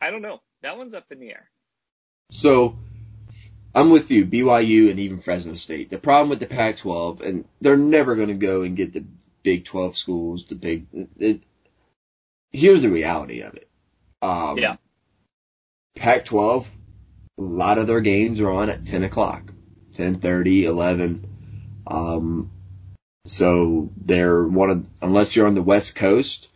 [0.00, 0.40] I don't know.
[0.62, 1.49] That one's up in the air.
[2.30, 2.78] So
[3.74, 5.90] I'm with you, BYU and even Fresno State.
[5.90, 9.04] The problem with the Pac-12, and they're never going to go and get the
[9.42, 10.86] Big 12 schools, the big.
[11.18, 11.42] It,
[12.50, 13.68] here's the reality of it.
[14.20, 14.76] Um, Yeah.
[15.96, 16.66] Pac-12,
[17.38, 19.50] a lot of their games are on at 10 o'clock,
[19.94, 21.26] 10:30, 11.
[21.86, 22.50] Um,
[23.24, 26.50] so they're one of unless you're on the West Coast,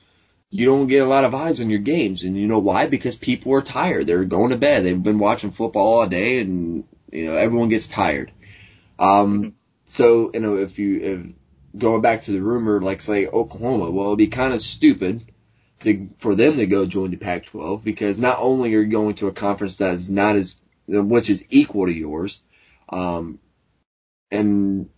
[0.57, 2.87] you don't get a lot of eyes on your games, and you know why?
[2.87, 4.07] Because people are tired.
[4.07, 4.85] They're going to bed.
[4.85, 8.31] They've been watching football all day, and you know everyone gets tired.
[8.97, 9.53] Um, Mhm.
[9.87, 11.27] so you know if you if
[11.77, 15.25] going back to the rumor, like say Oklahoma, well it'd be kind of stupid
[15.81, 19.27] to for them to go join the Pac-12 because not only are you going to
[19.27, 20.55] a conference that's not as
[20.87, 22.41] which is equal to yours,
[22.91, 23.41] um,
[24.31, 24.89] and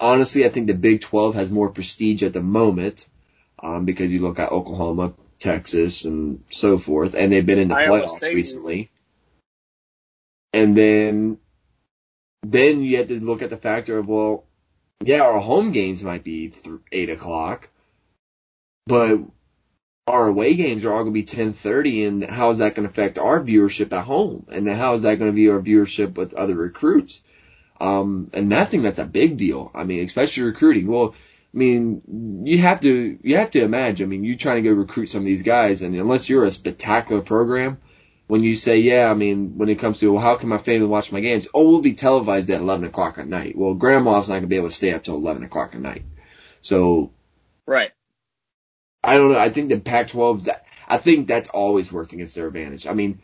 [0.00, 3.06] honestly, I think the Big 12 has more prestige at the moment
[3.62, 7.76] um, because you look at Oklahoma, Texas, and so forth, and they've been in the
[7.76, 8.34] Iowa playoffs State.
[8.34, 8.90] recently.
[10.52, 11.38] And then,
[12.42, 14.44] then you have to look at the factor of well,
[15.02, 17.68] yeah, our home games might be th- eight o'clock,
[18.86, 19.20] but
[20.06, 22.86] our away games are all going to be ten thirty, and how is that going
[22.86, 24.46] to affect our viewership at home?
[24.50, 27.22] And how is that going to be our viewership with other recruits?
[27.80, 29.70] Um, and I think that's a big deal.
[29.74, 30.86] I mean, especially recruiting.
[30.86, 31.14] Well,
[31.52, 34.06] I mean, you have to you have to imagine.
[34.06, 36.50] I mean, you're trying to go recruit some of these guys, and unless you're a
[36.50, 37.78] spectacular program,
[38.28, 40.86] when you say, yeah, I mean, when it comes to well, how can my family
[40.86, 41.48] watch my games?
[41.52, 43.56] Oh, we'll be televised at eleven o'clock at night.
[43.56, 46.02] Well, grandma's not gonna be able to stay up till eleven o'clock at night.
[46.62, 47.12] So
[47.66, 47.92] Right.
[49.02, 49.38] I don't know.
[49.38, 50.48] I think the Pac-12.
[50.86, 52.86] I think that's always worked against their advantage.
[52.86, 53.20] I mean,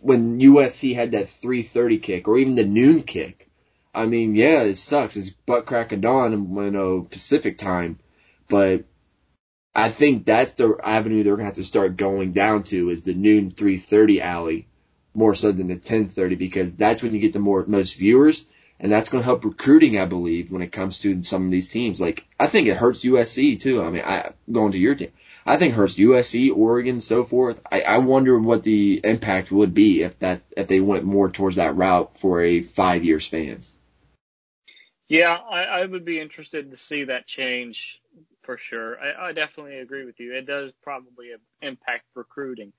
[0.00, 3.49] when USC had that 3:30 kick or even the noon kick,
[3.92, 5.16] I mean, yeah, it sucks.
[5.16, 7.98] It's butt crack of dawn you know Pacific time,
[8.48, 8.84] but
[9.74, 13.14] I think that's the avenue they're gonna have to start going down to is the
[13.14, 14.68] noon 3:30 alley
[15.14, 18.46] more so than the 10:30 because that's when you get the more most viewers.
[18.78, 22.00] And that's to help recruiting, I believe, when it comes to some of these teams.
[22.00, 23.82] Like, I think it hurts USC too.
[23.82, 25.10] I mean, I, going to your team,
[25.44, 27.60] I think hurts USC, Oregon, so forth.
[27.70, 31.56] I, I wonder what the impact would be if that, if they went more towards
[31.56, 33.60] that route for a five year span.
[35.10, 38.00] Yeah, I, I would be interested to see that change
[38.42, 38.96] for sure.
[39.00, 40.34] I, I definitely agree with you.
[40.36, 42.72] It does probably impact recruiting.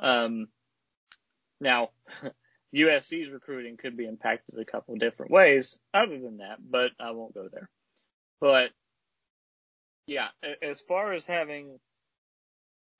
[0.00, 0.48] Um,
[1.60, 1.90] now,
[2.74, 7.34] USC's recruiting could be impacted a couple different ways other than that, but I won't
[7.34, 7.70] go there.
[8.40, 8.70] But
[10.08, 10.28] yeah,
[10.60, 11.78] as far as having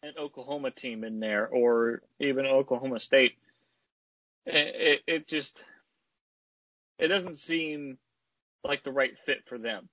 [0.04, 3.32] an Oklahoma team in there or even Oklahoma State,
[4.46, 5.64] it, it, it just,
[7.00, 7.98] it doesn't seem
[8.64, 9.88] like the right fit for them.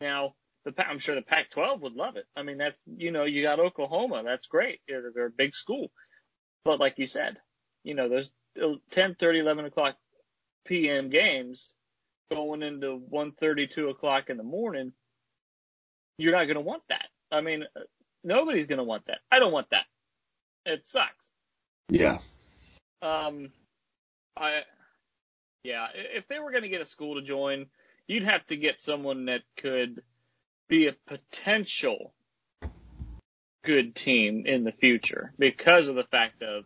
[0.00, 2.26] Now, the I'm sure the Pac-12 would love it.
[2.36, 4.80] I mean, that's you know, you got Oklahoma, that's great.
[4.88, 5.90] They're, they're a big school,
[6.64, 7.38] but like you said,
[7.84, 8.30] you know, those
[8.90, 9.96] 10, 30, 11 o'clock
[10.66, 11.08] p.m.
[11.08, 11.74] games
[12.30, 14.92] going into 1:30, 2 o'clock in the morning.
[16.18, 17.06] You're not going to want that.
[17.32, 17.80] I mean, uh,
[18.22, 19.18] nobody's going to want that.
[19.30, 19.86] I don't want that.
[20.66, 21.30] It sucks.
[21.88, 22.18] Yeah.
[23.02, 23.50] Um,
[24.36, 24.60] I,
[25.64, 27.66] yeah, if they were going to get a school to join,
[28.10, 30.02] you'd have to get someone that could
[30.68, 32.12] be a potential
[33.62, 36.64] good team in the future because of the fact of,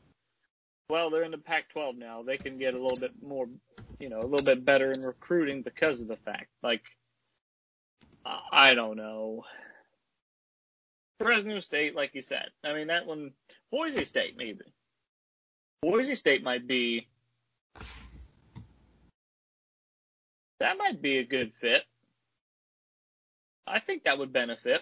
[0.88, 2.22] well, they're in the Pac-12 now.
[2.22, 3.46] They can get a little bit more,
[4.00, 6.83] you know, a little bit better in recruiting because of the fact, like,
[8.50, 9.44] I don't know.
[11.20, 12.46] Fresno State, like you said.
[12.64, 13.33] I mean, that one,
[13.70, 14.64] Boise State, maybe.
[15.83, 17.07] Boise State might be,
[20.64, 21.83] that might be a good fit.
[23.66, 24.81] I think that would benefit.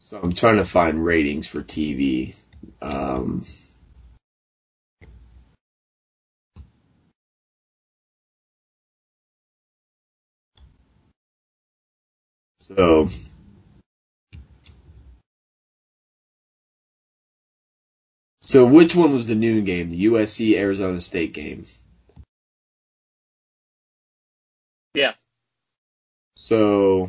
[0.00, 2.34] So I'm trying to find ratings for TV.
[2.80, 3.44] Um,
[12.60, 13.08] so
[18.40, 19.90] So which one was the noon game?
[19.90, 21.66] The USC Arizona State game.
[24.98, 25.22] Yes.
[26.34, 27.08] So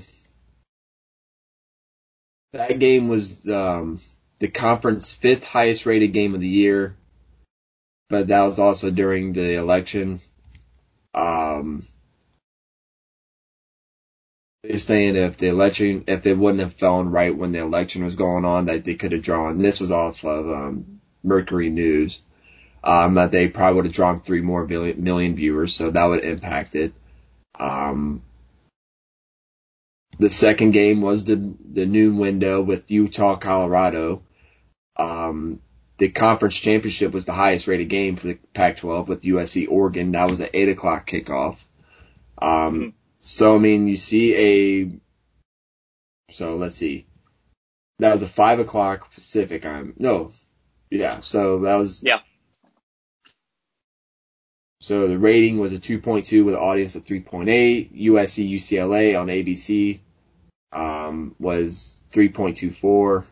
[2.54, 3.99] that game was um,
[4.38, 6.95] the conference fifth highest rated game of the year,
[8.08, 10.19] but that was also during the election.
[11.15, 11.82] Um,
[14.62, 18.13] they're saying if the election, if it wouldn't have fallen right when the election was
[18.13, 19.58] going on, that they could have drawn.
[19.58, 22.21] This was off of um, Mercury News.
[22.84, 26.23] Um, that they probably would have drawn three more million, million viewers, so that would
[26.23, 26.93] impact it.
[27.60, 28.24] Um,
[30.17, 34.22] the second game was the the noon window with Utah, Colorado.
[34.95, 35.62] Um,
[35.98, 40.12] the conference championship was the highest rated game for the Pac-12 with USC Oregon.
[40.12, 41.58] That was an eight o'clock kickoff.
[42.41, 47.06] Um, so I mean, you see a, so let's see,
[48.00, 49.65] that was a five o'clock Pacific.
[49.65, 50.32] I'm no,
[50.89, 51.19] yeah.
[51.19, 52.19] So that was yeah.
[54.82, 58.02] So the rating was a 2.2 with an audience of 3.8.
[58.02, 60.00] USC UCLA on ABC
[60.72, 63.26] um, was 3.24.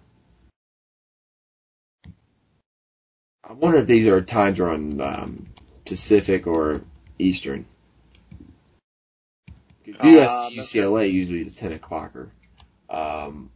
[3.49, 5.47] I wonder if these are times are on um,
[5.85, 6.81] Pacific or
[7.17, 7.65] Eastern.
[9.85, 12.29] US uh, UCLA usually is a 10 o'clocker.
[12.89, 13.51] Um,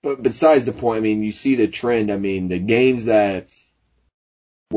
[0.00, 2.12] but besides the point, I mean, you see the trend.
[2.12, 3.48] I mean, the games that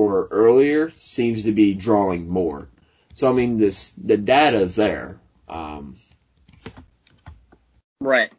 [0.05, 2.69] were earlier seems to be drawing more.
[3.15, 5.19] So I mean, this the data's there.
[5.49, 5.95] Um,
[7.99, 8.33] right.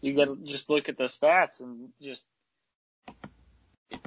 [0.00, 2.24] You got to just look at the stats and just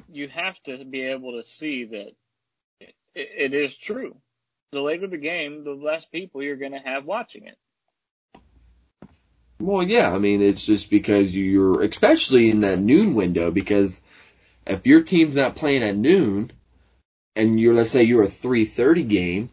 [0.09, 2.11] you have to be able to see that
[2.79, 4.15] it, it is true.
[4.71, 7.57] The later the game, the less people you're going to have watching it.
[9.59, 13.99] Well, yeah, I mean, it's just because you're, especially in that noon window, because
[14.67, 16.51] if your team's not playing at noon,
[17.35, 19.49] and you're, let's say you're a 3.30 game,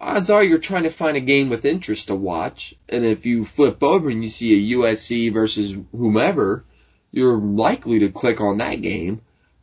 [0.00, 2.74] odds are you're trying to find a game with interest to watch.
[2.88, 6.64] And if you flip over and you see a USC versus whomever,
[7.10, 9.22] you're likely to click on that game,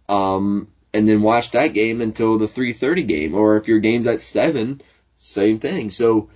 [0.10, 3.36] um, and then watch that game until the 3.30 game.
[3.36, 4.82] Or if your game's at 7,
[5.16, 5.92] same thing.
[5.92, 6.30] So,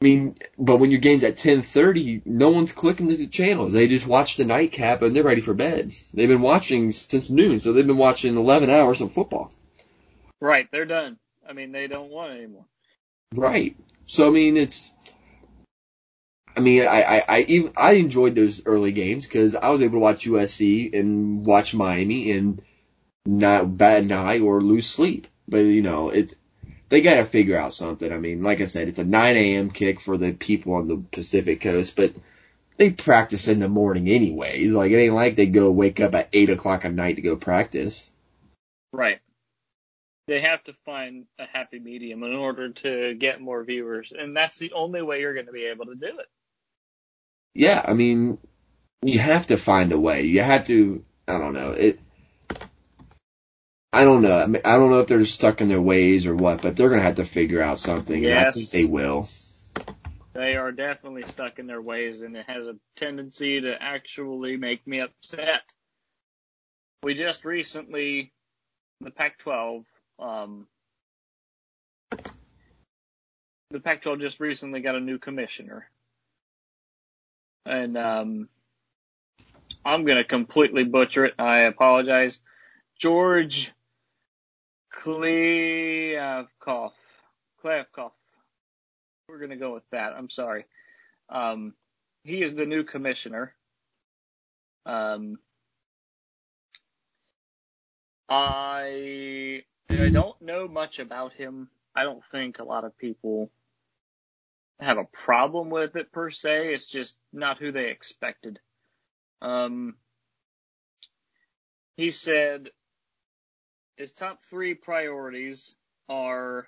[0.00, 3.74] I mean, but when your game's at 10:30, no one's clicking the channels.
[3.74, 5.92] They just watch the nightcap and they're ready for bed.
[6.14, 9.52] They've been watching since noon, so they've been watching 11 hours of football.
[10.40, 11.18] Right, they're done.
[11.46, 12.64] I mean, they don't want it anymore.
[13.34, 13.76] Right.
[14.06, 14.90] So I mean, it's.
[16.56, 19.94] I mean, I I I, even, I enjoyed those early games because I was able
[19.94, 22.62] to watch USC and watch Miami and
[23.26, 25.26] not bad night or lose sleep.
[25.46, 26.34] But you know, it's
[26.90, 28.12] they got to figure out something.
[28.12, 29.70] I mean, like I said, it's a 9 a.m.
[29.70, 32.12] kick for the people on the Pacific Coast, but
[32.76, 34.64] they practice in the morning anyway.
[34.64, 37.36] Like it ain't like they go wake up at eight o'clock at night to go
[37.36, 38.10] practice.
[38.92, 39.20] Right.
[40.26, 44.58] They have to find a happy medium in order to get more viewers, and that's
[44.58, 46.26] the only way you're going to be able to do it.
[47.54, 48.38] Yeah, I mean,
[49.02, 50.22] you have to find a way.
[50.22, 51.04] You have to.
[51.26, 51.72] I don't know.
[51.72, 51.98] It
[53.92, 54.38] I don't know.
[54.38, 56.88] I, mean, I don't know if they're stuck in their ways or what, but they're
[56.88, 58.22] going to have to figure out something.
[58.22, 58.30] Yes.
[58.30, 59.28] And I think they will.
[60.32, 64.86] They are definitely stuck in their ways, and it has a tendency to actually make
[64.86, 65.62] me upset.
[67.02, 68.32] We just recently,
[69.00, 69.84] the Pac-12,
[70.20, 70.68] um,
[73.70, 75.90] the Pac-12 just recently got a new commissioner,
[77.66, 78.48] and um,
[79.84, 81.34] I'm going to completely butcher it.
[81.40, 82.38] I apologize.
[82.98, 83.72] George
[84.94, 86.92] Kliavkoff.
[87.62, 88.12] Kliavkoff.
[89.28, 90.12] We're going to go with that.
[90.16, 90.64] I'm sorry.
[91.28, 91.74] Um,
[92.24, 93.54] he is the new commissioner.
[94.86, 95.38] Um,
[98.28, 101.68] I I don't know much about him.
[101.94, 103.50] I don't think a lot of people
[104.78, 106.72] have a problem with it per se.
[106.72, 108.60] It's just not who they expected.
[109.42, 109.96] Um,
[111.96, 112.70] he said
[114.00, 115.74] his top three priorities
[116.08, 116.66] are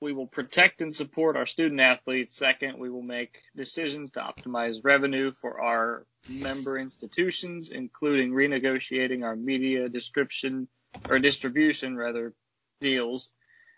[0.00, 2.36] we will protect and support our student athletes.
[2.36, 9.34] Second, we will make decisions to optimize revenue for our member institutions, including renegotiating our
[9.34, 10.68] media description
[11.08, 12.32] or distribution rather
[12.80, 13.30] deals.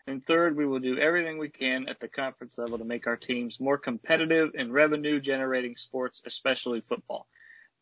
[0.06, 3.16] And third, we will do everything we can at the conference level to make our
[3.16, 7.26] teams more competitive in revenue generating sports, especially football.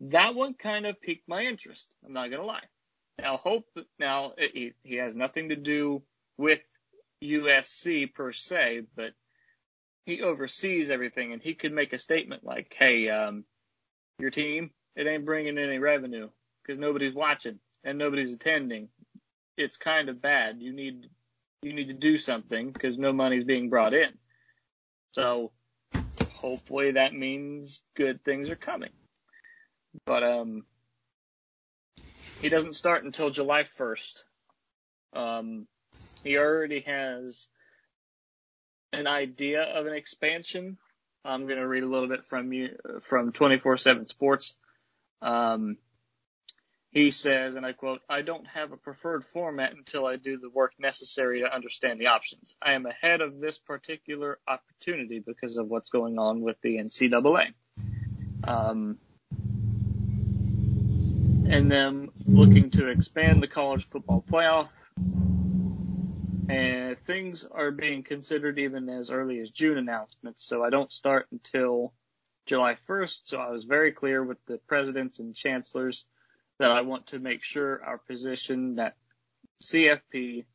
[0.01, 1.93] That one kind of piqued my interest.
[2.07, 2.63] I'm not going to lie.
[3.23, 3.67] Now, hope
[4.01, 6.03] now he, he has nothing to do
[6.37, 6.59] with
[7.23, 9.13] USC per se, but
[10.05, 13.45] he oversees everything, and he could make a statement like, "Hey, um,
[14.19, 16.31] your team, it ain't bringing any revenue
[16.63, 18.88] because nobody's watching and nobody's attending.
[19.57, 20.61] It's kind of bad.
[20.61, 21.09] You need
[21.63, 24.19] you need to do something because no money's being brought in.
[25.13, 25.53] So
[26.35, 28.90] hopefully that means good things are coming.
[30.07, 30.65] But um,
[32.43, 34.25] he doesn't start until July 1st.
[35.15, 35.69] Um,
[36.25, 37.47] he already has
[38.93, 40.77] an idea of an expansion.
[41.25, 44.57] I'm going to read a little bit from you from 24/7 Sports.
[45.23, 45.77] Um,
[46.90, 50.51] he says, and I quote, I don't have a preferred format until I do the
[50.51, 52.55] work necessary to understand the options.
[52.61, 57.55] I am ahead of this particular opportunity because of what's going on with the NCAA.
[58.45, 58.99] Um,
[61.53, 64.71] and them looking to expand the college football playoff.
[66.48, 70.44] And things are being considered even as early as June announcements.
[70.46, 71.92] So I don't start until
[72.46, 73.21] July 1st.
[73.25, 76.07] So I was very clear with the presidents and chancellors
[76.59, 78.96] that I want to make sure our position that
[79.63, 80.46] CFP,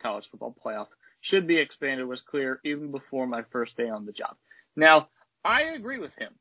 [0.00, 0.88] college football playoff,
[1.20, 4.36] should be expanded was clear even before my first day on the job.
[4.74, 5.08] Now,
[5.44, 6.32] I agree with him.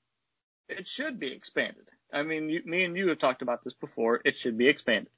[0.69, 1.89] It should be expanded.
[2.15, 4.21] I mean, you, me and you have talked about this before.
[4.23, 5.11] It should be expanded.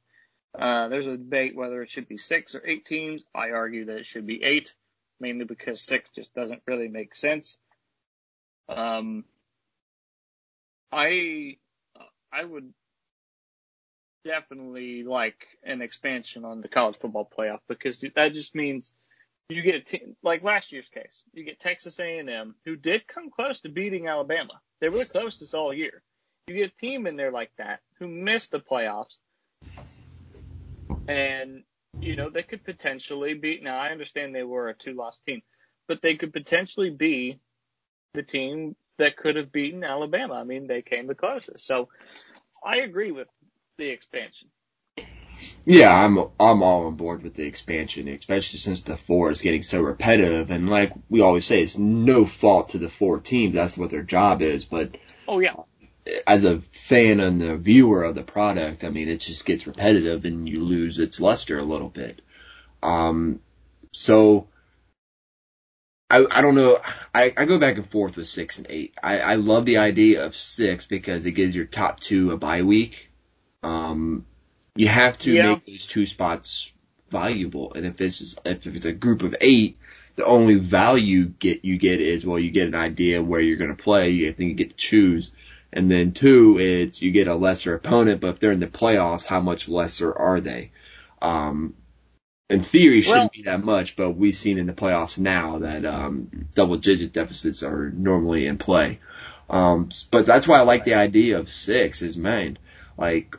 [0.58, 3.24] Uh, there's a debate whether it should be six or eight teams.
[3.36, 4.74] I argue that it should be eight,
[5.20, 7.60] mainly because six just doesn't really make sense.
[8.68, 9.26] Um,
[10.92, 11.58] I
[12.32, 12.74] I would
[14.26, 18.92] definitely like an expansion on the college football playoff because that just means
[19.50, 21.24] you get a team like last year's case.
[21.34, 24.60] You get Texas A&M, who did come close to beating Alabama.
[24.82, 26.02] They were the closest all year.
[26.48, 29.18] You get a team in there like that who missed the playoffs,
[31.08, 31.64] and
[32.00, 33.60] you know they could potentially be.
[33.62, 35.42] Now I understand they were a two-loss team,
[35.90, 37.40] but they could potentially be
[38.14, 40.36] the team that could have beaten Alabama.
[40.36, 41.66] I mean, they came the closest.
[41.66, 41.90] So
[42.64, 43.28] I agree with
[43.78, 44.50] the expansion.
[45.66, 49.64] Yeah, I'm I'm all on board with the expansion, especially since the four is getting
[49.64, 50.50] so repetitive.
[50.50, 53.54] And like we always say, it's no fault to the four teams.
[53.54, 54.66] That's what their job is.
[54.66, 55.56] But oh yeah,
[56.26, 60.26] as a fan and the viewer of the product, I mean, it just gets repetitive
[60.26, 62.22] and you lose its luster a little bit.
[62.84, 63.40] Um,
[63.92, 64.48] so
[66.10, 66.80] I, I don't know.
[67.14, 68.94] I, I go back and forth with six and eight.
[69.04, 72.62] I, I love the idea of six because it gives your top two a bye
[72.62, 73.10] week.
[73.64, 74.26] Um,
[74.76, 75.56] you have to Yeah.
[75.56, 76.72] make those two spots
[77.10, 77.74] valuable.
[77.74, 79.78] And if this is, if it's a group of eight,
[80.16, 83.76] the only value get you get is, well, you get an idea where you're going
[83.76, 84.12] to play.
[84.12, 85.32] You think you get to choose.
[85.74, 89.26] And then two, it's you get a lesser opponent, but if they're in the playoffs,
[89.26, 90.72] how much lesser are they?
[91.22, 91.76] Um,
[92.50, 95.60] in theory, it shouldn't Well- be that much, but we've seen in the playoffs now
[95.60, 99.00] that um, double digit deficits are normally in play.
[99.50, 102.02] Um, but that's why I like the idea of six.
[102.02, 102.58] Is man,
[102.98, 103.36] like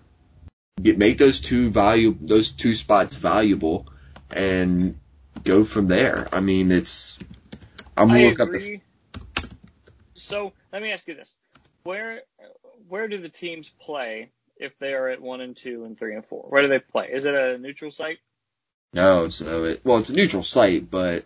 [0.81, 3.87] get make those two value those two spots valuable,
[4.31, 4.99] and
[5.45, 6.29] go from there.
[6.33, 7.19] I mean, it's
[7.97, 8.83] I'm gonna I look up the agree.
[10.15, 11.37] So let me ask you this:
[11.89, 12.21] where
[12.87, 16.25] where do the teams play if they are at one and two and three and
[16.25, 16.45] four?
[16.51, 17.09] Where do they play?
[17.11, 18.19] Is it a neutral site?
[18.93, 21.25] No, so it well, it's a neutral site, but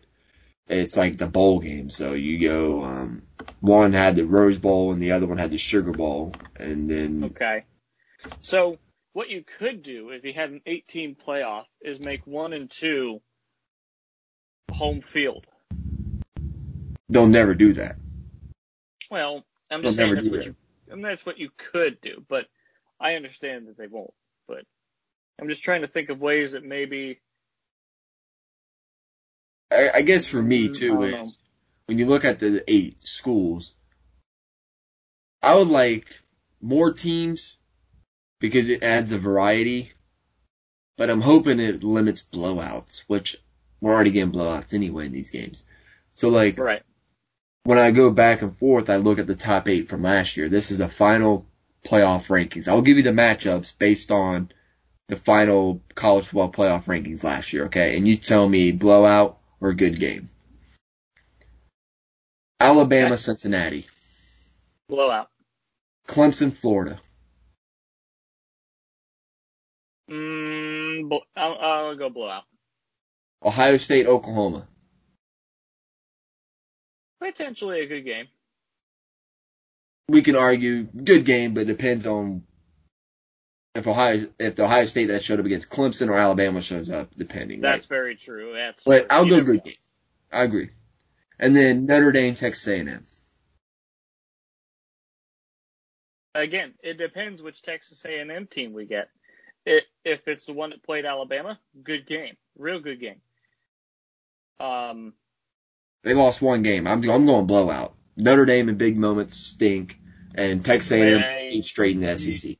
[0.68, 1.90] it's like the bowl game.
[1.90, 3.22] So you go, um,
[3.58, 7.24] one had the Rose Bowl and the other one had the Sugar Bowl, and then
[7.24, 7.64] Okay.
[8.40, 8.78] So
[9.14, 13.20] what you could do if you had an 18 playoff is make one and two
[14.70, 15.44] home field.
[17.08, 17.96] they'll never do that.
[19.10, 20.46] Well, I'm They'll just saying that's what that.
[20.46, 20.56] you,
[20.90, 22.46] I mean, that's what you could do, but
[23.00, 24.12] I understand that they won't.
[24.48, 24.64] But
[25.40, 27.20] I'm just trying to think of ways that maybe
[29.70, 31.32] I, I guess for me Mm, too is know.
[31.86, 33.74] when you look at the eight schools,
[35.42, 36.06] I would like
[36.60, 37.56] more teams
[38.40, 39.92] because it adds a variety.
[40.96, 43.36] But I'm hoping it limits blowouts, which
[43.80, 45.64] we're already getting blowouts anyway in these games.
[46.12, 46.82] So like right.
[47.64, 50.48] When I go back and forth, I look at the top eight from last year.
[50.48, 51.46] This is the final
[51.84, 52.68] playoff rankings.
[52.68, 54.50] I'll give you the matchups based on
[55.08, 57.96] the final college football playoff rankings last year, okay?
[57.96, 60.28] And you tell me blowout or good game.
[62.58, 63.86] Alabama, Cincinnati.
[64.88, 65.28] Blowout.
[66.06, 67.00] Clemson, Florida.
[70.10, 72.44] Mm, I'll, I'll go blowout.
[73.42, 74.68] Ohio State, Oklahoma.
[77.22, 78.26] Potentially a good game.
[80.08, 82.42] We can argue good game, but it depends on
[83.74, 87.14] if Ohio if the Ohio State that showed up against Clemson or Alabama shows up,
[87.16, 87.60] depending.
[87.60, 87.72] right?
[87.72, 88.52] That's very true.
[88.54, 89.06] That's But.
[89.10, 89.62] I'll go good know.
[89.62, 89.74] game.
[90.32, 90.70] I agree.
[91.38, 93.04] And then Notre Dame, Texas A&M.
[96.34, 99.08] Again, it depends which Texas A&M team we get.
[99.64, 103.20] It, if it's the one that played Alabama, good game, real good game.
[104.58, 105.12] Um,
[106.02, 106.86] They lost one game.
[106.86, 107.94] I'm I'm going blowout.
[108.16, 109.98] Notre Dame in big moments stink,
[110.34, 112.56] and Texas A&M ain't straight in the SEC.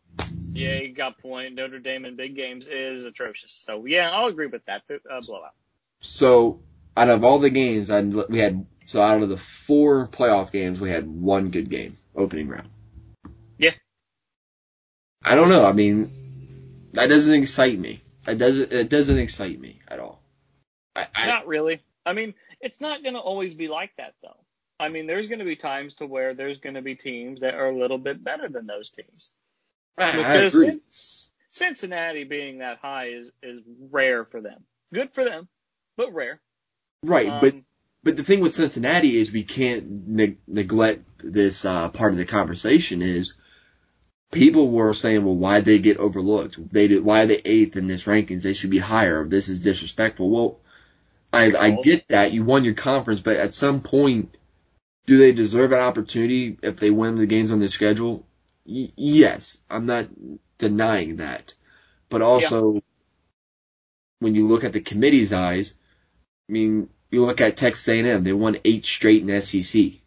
[0.52, 1.54] yeah, you got point.
[1.54, 3.62] Notre Dame in big games is atrocious.
[3.66, 4.82] So yeah, I'll agree with that.
[4.90, 5.54] Uh, blowout.
[6.00, 6.60] So
[6.96, 10.80] out of all the games, I we had so out of the four playoff games,
[10.80, 12.68] we had one good game opening round.
[13.58, 13.74] Yeah.
[15.24, 15.64] I don't know.
[15.64, 16.10] I mean,
[16.92, 18.00] that doesn't excite me.
[18.26, 18.72] It doesn't.
[18.72, 20.22] It doesn't excite me at all.
[20.94, 21.80] I, I, Not really.
[22.04, 24.44] I mean, it's not going to always be like that though.
[24.80, 27.54] I mean, there's going to be times to where there's going to be teams that
[27.54, 29.30] are a little bit better than those teams.
[29.98, 30.66] I, I Because agree.
[30.66, 33.60] since Cincinnati being that high is is
[33.90, 34.64] rare for them.
[34.92, 35.48] Good for them,
[35.96, 36.40] but rare.
[37.04, 37.54] Right, Um, but
[38.04, 42.24] but the thing with Cincinnati is we can't neg- neglect this uh, part of the
[42.24, 43.34] conversation is
[44.32, 46.58] people were saying, well, why they get overlooked?
[46.72, 48.42] They did, why are they eighth in this rankings?
[48.42, 49.24] They should be higher.
[49.26, 50.30] This is disrespectful.
[50.30, 50.60] Well,
[51.32, 54.34] I I get that you won your conference, but at some point,
[55.06, 58.26] do they deserve an opportunity if they win the games on their schedule?
[58.66, 60.08] Y- yes, I'm not
[60.58, 61.54] denying that,
[62.08, 62.82] but also
[64.20, 65.74] when you look at the committee's eyes,
[66.48, 70.00] I mean, you look at Texas A&M, they won eight straight in SEC.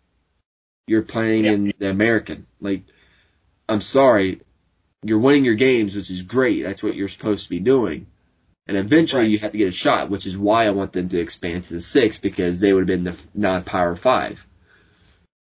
[0.87, 1.51] You're playing Yeah.
[1.53, 2.45] in the American.
[2.61, 2.83] Like,
[3.67, 4.41] I'm sorry,
[5.03, 6.63] you're winning your games, which is great.
[6.63, 8.07] That's what you're supposed to be doing.
[8.67, 9.31] And eventually Right.
[9.31, 11.75] you have to get a shot, which is why I want them to expand to
[11.75, 14.45] the six because they would have been the non-power five.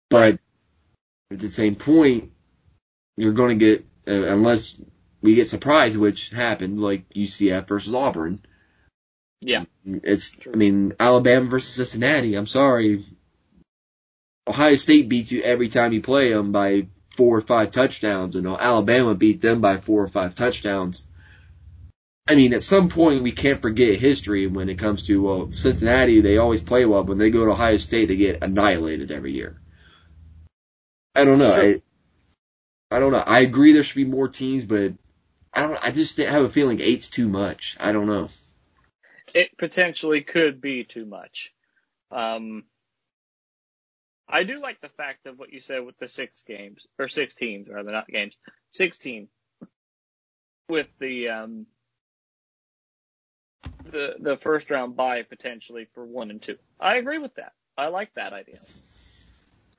[0.09, 0.39] But
[1.31, 2.31] at the same point,
[3.17, 4.77] you're going to get, uh, unless
[5.21, 8.41] we get surprised, which happened, like UCF versus Auburn.
[9.41, 10.53] yeah, It's, True.
[10.53, 12.35] I mean, Alabama versus Cincinnati.
[12.35, 13.05] I'm sorry.
[14.49, 18.47] Ohio State beats you every time you play them by four or five touchdowns, and
[18.47, 21.05] Alabama beat them by four or five touchdowns.
[22.33, 26.23] I mean, at some point, we can't forget history when it comes to, well, Cincinnati,
[26.23, 27.05] they always play well.
[27.05, 29.61] When they go to Ohio State, they get annihilated every year.
[31.15, 31.55] I don't know.
[31.55, 31.75] Sure.
[32.91, 33.19] I, I don't know.
[33.19, 34.95] I agree there should be more teams, but
[35.53, 37.77] I don't, I just have a feeling eight's too much.
[37.79, 38.29] I don't know.
[39.35, 41.53] it potentially could be too much.
[42.11, 42.65] Um,
[44.27, 47.35] I do like the fact of what you said with the six games or six
[47.35, 48.35] teams rather not games,
[48.71, 49.29] sixteen
[50.71, 51.67] with the um
[53.85, 56.57] the the first round bye potentially for one and two.
[56.81, 57.53] I agree with that.
[57.77, 58.59] I like that idea.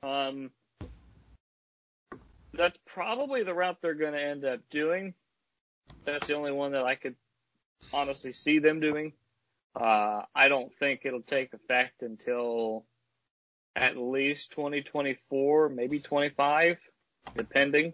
[0.02, 0.50] Um,
[2.52, 5.14] that's probably the route they're going to end up doing.
[6.04, 7.16] That's the only one that I could
[7.92, 9.12] honestly see them doing.
[9.74, 12.84] Uh, I don't think it'll take effect until
[13.74, 16.78] at least 2024, maybe 25,
[17.36, 17.92] depending.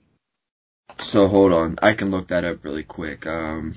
[0.99, 3.27] So hold on, I can look that up really quick.
[3.27, 3.73] Um,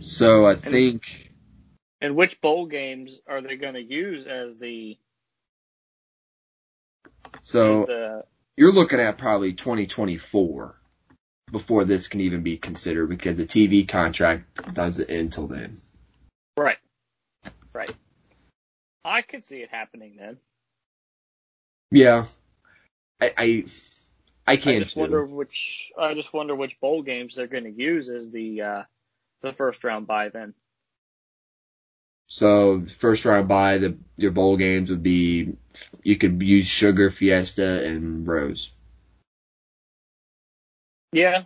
[0.00, 1.30] so I think
[2.00, 4.98] And which bowl games are they going to use as the
[7.42, 7.82] so.
[7.82, 8.24] as the
[8.56, 10.76] You're looking at probably 2024
[11.52, 15.80] before this can even be considered because the TV contract doesn't end till then.
[16.56, 16.78] right,
[17.72, 17.92] right?
[19.04, 20.36] I could see it happening then.
[21.90, 22.24] Yeah,
[23.20, 23.64] I I,
[24.46, 24.76] I I can't.
[24.76, 25.00] I just too.
[25.00, 28.82] wonder which I just wonder which bowl games they're going to use as the uh,
[29.40, 30.54] the first round bye then.
[32.26, 35.56] So first round by the your bowl games would be
[36.02, 38.70] you could use Sugar, Fiesta, and Rose,
[41.12, 41.44] Yeah,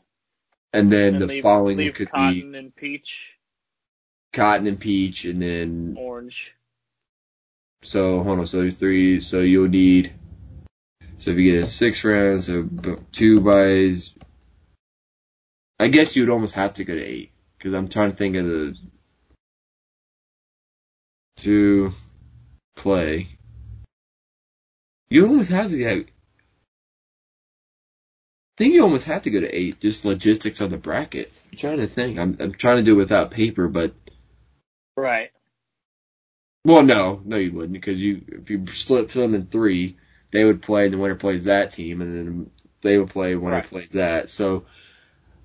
[0.72, 3.38] and then and the leave, following leave could be cotton and peach,
[4.32, 6.55] Cotton and Peach, and then orange.
[7.82, 10.12] so hold on, so three, so you'll need
[11.18, 12.68] so if you get a six round, so
[13.11, 14.12] two byes,
[15.78, 17.34] I guess you'd almost have to go to eight
[17.65, 18.77] because I'm trying to think of the
[21.39, 21.91] to
[22.77, 23.27] play.
[25.09, 25.97] You almost have to get.
[25.97, 26.05] I
[28.59, 29.81] think you almost have to go to eight.
[29.81, 31.33] Just logistics of the bracket.
[31.51, 32.19] I'm trying to think.
[32.19, 33.95] I'm I'm trying to do it without paper, but
[34.95, 35.31] Right.
[36.67, 39.97] well, no, no, you wouldn't because you if you split them in three,
[40.33, 42.51] they would play and the winner plays that team, and then
[42.83, 43.65] they would play winner Right.
[43.67, 44.29] plays that.
[44.29, 44.67] So,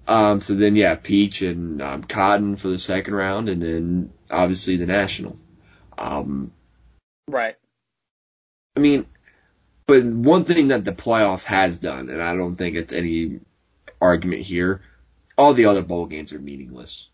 [0.10, 4.76] um, so then yeah, Peach and um, Cotton for the second round, and then obviously
[4.78, 5.38] the national.
[5.97, 6.51] Um,
[7.28, 7.55] Right.
[8.76, 9.05] I mean,
[9.86, 13.39] but one thing that the playoffs has done, and I don't think it's any
[14.01, 14.82] argument here,
[15.38, 17.07] all the other bowl games are meaningless.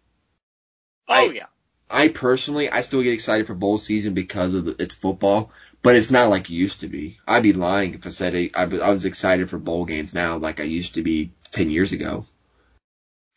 [1.09, 1.45] Oh I- yeah.
[1.89, 5.51] I personally, I still get excited for bowl season because of the, it's football,
[5.83, 7.17] but it's not like it used to be.
[7.27, 10.13] I'd be lying if I said I, I was- I was excited for bowl games
[10.13, 12.25] now like I used to be 10 years ago.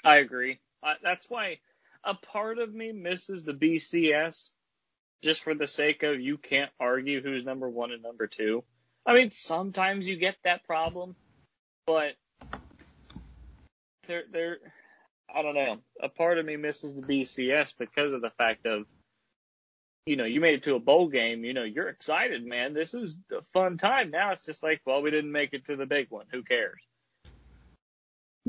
[0.09, 0.59] I agree.
[0.83, 1.59] I, that's why
[2.03, 4.53] a part of me misses the BCS
[5.23, 8.65] just for the sake of you can't argue who's number one and number two.
[9.05, 11.15] I mean, sometimes you get that problem,
[11.87, 12.15] but
[14.07, 14.57] they're, they're,
[15.35, 15.77] I don't know.
[16.03, 18.87] A part of me misses the BCS because of the fact of,
[20.07, 22.73] you know, you made it to a bowl game, you know, you're excited, man.
[22.73, 24.11] This is a fun time.
[24.11, 26.25] Now it's just like, well, we didn't make it to the big one.
[26.33, 26.81] Who cares?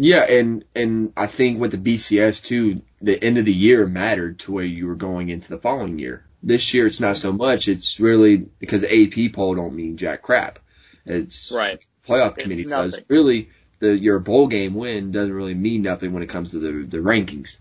[0.01, 4.39] Yeah, and, and I think with the BCS too, the end of the year mattered
[4.39, 6.23] to where you were going into the following year.
[6.41, 7.67] this year it's not so much.
[7.67, 8.87] It's really because the
[9.27, 10.59] AP poll don't mean jack crap.
[11.05, 11.79] It's Right.
[12.07, 13.05] playoff It's committee says nothing.
[13.09, 16.71] really the your bowl game win doesn't really mean nothing when it comes to the
[16.87, 17.57] the rankings.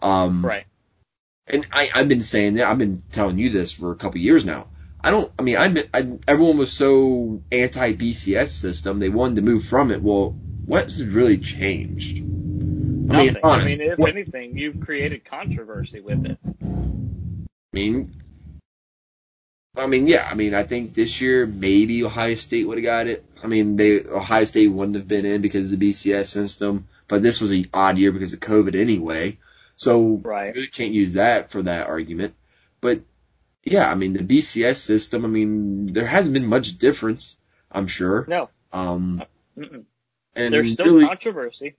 [0.00, 0.64] Um, Right.
[1.46, 4.46] and I, I've been saying that, I've been telling you this for a couple years
[4.46, 4.68] now.
[5.04, 9.42] I don't, I mean, I, I everyone was so anti BCS system, they wanted to
[9.42, 10.00] move from it.
[10.02, 10.36] Well,
[10.66, 12.18] what's really changed?
[12.18, 13.44] I mean, Nothing.
[13.44, 16.38] I mean, if what- anything, you've created controversy with it.
[16.44, 18.12] I mean,
[19.74, 23.06] I mean, yeah, I mean, I think this year maybe Ohio State would have got
[23.06, 23.24] it.
[23.42, 27.22] I mean, they Ohio State wouldn't have been in because of the BCS system, but
[27.22, 29.38] this was an odd year because of COVID anyway.
[29.76, 30.54] So Right.
[30.54, 32.34] really can't use that for that argument.
[32.80, 33.00] But
[33.64, 37.38] yeah, I mean, the BCS system, I mean, there hasn't been much difference,
[37.70, 38.26] I'm sure.
[38.28, 38.50] No.
[38.72, 39.22] Um,
[39.56, 39.84] Mm-mm.
[40.34, 41.76] And There's still really, controversy.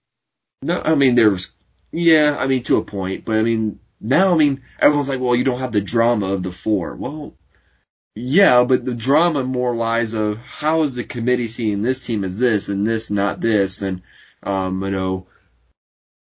[0.62, 1.51] no, I mean, there's
[1.91, 5.36] yeah, I mean, to a point, but I mean, now, I mean, everyone's like, well,
[5.36, 6.95] you don't have the drama of the four.
[6.95, 7.36] Well,
[8.16, 12.38] yeah, but the drama more lies of how is the committee seeing this team as
[12.38, 14.01] this and this not this, and
[14.43, 15.28] um, you know,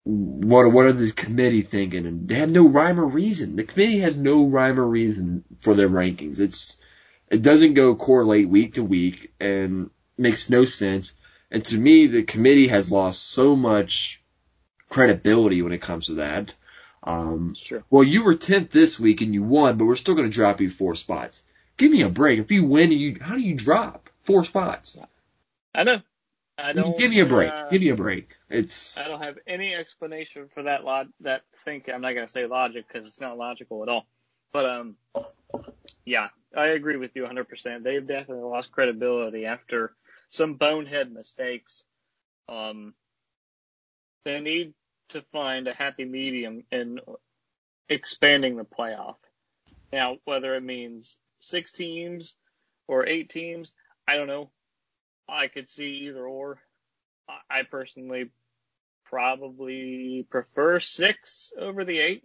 [0.04, 2.06] what what are the committee thinking?
[2.06, 3.56] And they have no rhyme or reason.
[3.56, 6.40] The committee has no rhyme or reason for their rankings.
[6.40, 6.78] It's
[7.30, 11.14] it doesn't go correlate week to week and makes no sense.
[11.52, 14.22] And to me, the committee has lost so much
[14.90, 16.54] credibility when it comes to that.
[17.04, 17.84] Um, true.
[17.90, 20.60] well, you were tenth this week and you won, but we're still going to drop
[20.60, 21.44] you four spots.
[21.78, 22.40] Give me a break.
[22.40, 24.98] If you win, you how do you drop four spots?
[25.74, 25.98] I know.
[26.58, 26.98] I don't.
[26.98, 27.52] Give me a break.
[27.52, 28.34] uh, Give me a break.
[28.50, 32.46] It's I don't have any explanation for that log that think I'm not gonna say
[32.46, 34.06] logic because it's not logical at all.
[34.54, 34.96] But um,
[36.06, 37.84] yeah, I agree with you 100%.
[37.84, 39.94] They've definitely lost credibility after
[40.30, 41.84] some bonehead mistakes.
[42.50, 42.94] Um,
[44.26, 44.74] they need
[45.10, 47.00] to find a happy medium in
[47.90, 49.16] expanding the playoff.
[49.94, 52.34] Now, whether it means six teams
[52.88, 53.74] or eight teams,
[54.08, 54.52] I don't know.
[55.30, 56.60] I could see either or.
[57.50, 58.30] I- personally
[59.06, 62.24] probably prefer six over the eight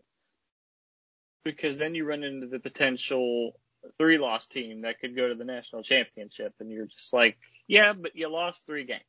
[1.45, 3.59] because then you run into the potential
[3.99, 7.39] three loss team that could go to the national championship and you're just like,
[7.71, 9.03] yeah, but you lost three games.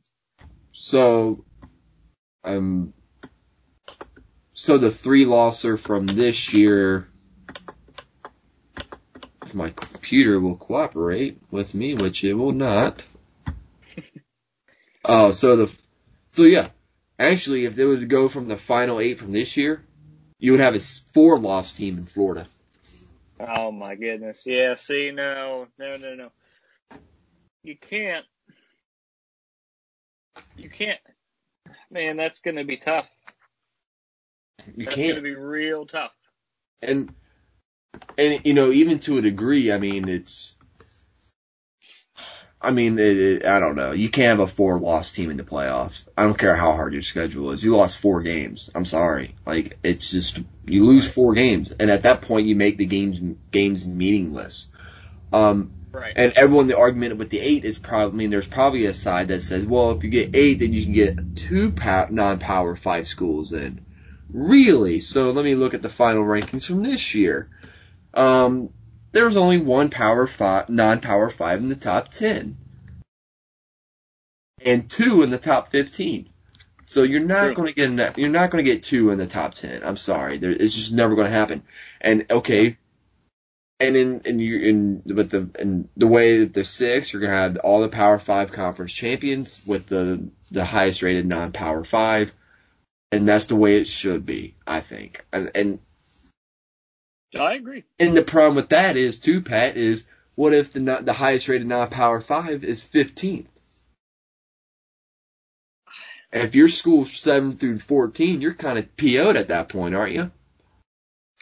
[0.73, 1.43] so
[2.43, 2.93] um
[4.53, 7.07] so the three losser from this year
[9.51, 13.03] if my computer will cooperate with me, which it will not.
[15.03, 15.71] Oh, so the
[16.31, 16.69] so yeah.
[17.17, 19.83] Actually, if they were to go from the final eight from this year,
[20.37, 22.45] you would have a four loss team in Florida.
[23.39, 24.43] Oh my goodness.
[24.45, 26.29] Yeah, see, no, no, no, no.
[27.63, 28.25] You can't.
[30.61, 30.99] You can't.
[31.89, 33.07] Man, that's going to be tough.
[34.75, 35.13] You That's can't.
[35.13, 36.11] going to be real tough.
[36.81, 37.11] and
[38.17, 40.55] and you know even to a degree i mean it's
[42.61, 45.37] i mean it, it, i don't know you can't have a four loss team in
[45.37, 48.85] the playoffs i don't care how hard your schedule is you lost four games i'm
[48.85, 52.85] sorry like it's just you lose four games and at that point you make the
[52.85, 53.19] games
[53.51, 54.69] games meaningless
[55.33, 56.13] um Right.
[56.15, 59.27] and everyone the argument with the eight is probably I mean there's probably a side
[59.27, 63.07] that says well if you get eight then you can get two pow- non-power five
[63.07, 63.83] schools in.
[64.31, 65.01] Really?
[65.01, 67.49] So let me look at the final rankings from this year.
[68.13, 68.69] Um
[69.11, 72.57] there's only one power five non-power five in the top 10
[74.63, 76.29] and two in the top 15
[76.85, 79.53] so you're not going to get you're not going to get two in the top
[79.53, 80.37] 10 I'm sorry.
[80.37, 81.63] There, it's just never going to happen.
[82.01, 82.77] And okay
[83.81, 87.33] and in in you in but the in the way that the six, you're gonna
[87.33, 92.31] have all the Power Five conference champions with the the highest rated non Power Five,
[93.11, 95.25] and that's the way it should be, I think.
[95.33, 95.79] And and
[97.37, 97.83] I agree.
[97.99, 100.05] and the problem with that is too, Pat, is
[100.35, 103.47] what if the the highest rated non Power Five is 15th?
[106.33, 110.13] And if your school's seven through 14, you're kind of PO'd at that point, aren't
[110.13, 110.31] you?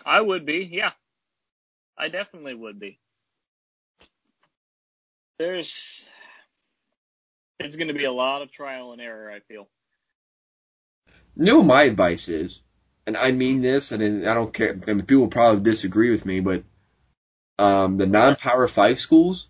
[0.03, 0.93] I would be, yeah.
[1.99, 2.97] I definitely would be.
[5.37, 6.09] There's,
[7.59, 9.67] it's going to be a lot of trial and error, I feel.
[11.35, 12.61] You know my advice is,
[13.05, 14.75] and I mean this, and I don't care.
[14.75, 16.63] People probably disagree with me, but
[17.57, 19.47] um, the non-power five schools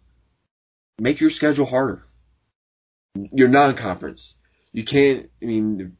[0.99, 2.03] make your schedule harder.
[3.15, 4.35] Your non-conference,
[4.71, 5.29] you can't.
[5.41, 5.97] I mean,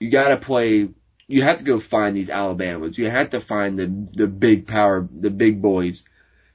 [0.00, 0.88] you got to play.
[1.28, 2.98] You have to go find these Alabamas.
[2.98, 6.04] You have to find the the big power, the big boys,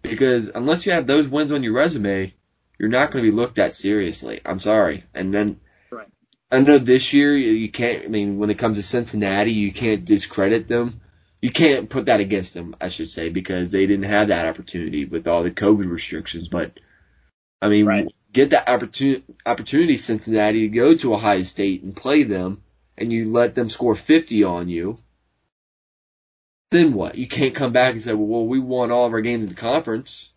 [0.02, 2.34] because unless you have those wins on your resume,
[2.80, 4.42] you're not going to be looked at seriously.
[4.46, 5.06] I'm sorry.
[5.14, 5.62] And then
[5.92, 6.08] Right.
[6.52, 8.06] I know this year you you can't.
[8.06, 11.00] I mean, when it comes to Cincinnati, you can't discredit them
[11.44, 15.04] you can't put that against them, I should say, because they didn't have that opportunity
[15.04, 16.48] with all the COVID restrictions.
[16.48, 16.80] But
[17.62, 18.08] I mean, Right.
[18.32, 22.63] get that opportunity, opportunity, Cincinnati, to go to Ohio State and play them,
[22.98, 24.98] and you let them score 50 on you.
[26.72, 27.16] Then what?
[27.16, 29.50] You can't come back and say, well, well we won all of our games in
[29.50, 30.32] the conference.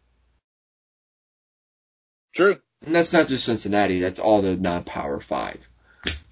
[2.34, 2.58] True.
[2.84, 5.58] And that's not just Cincinnati, that's all the non-power five.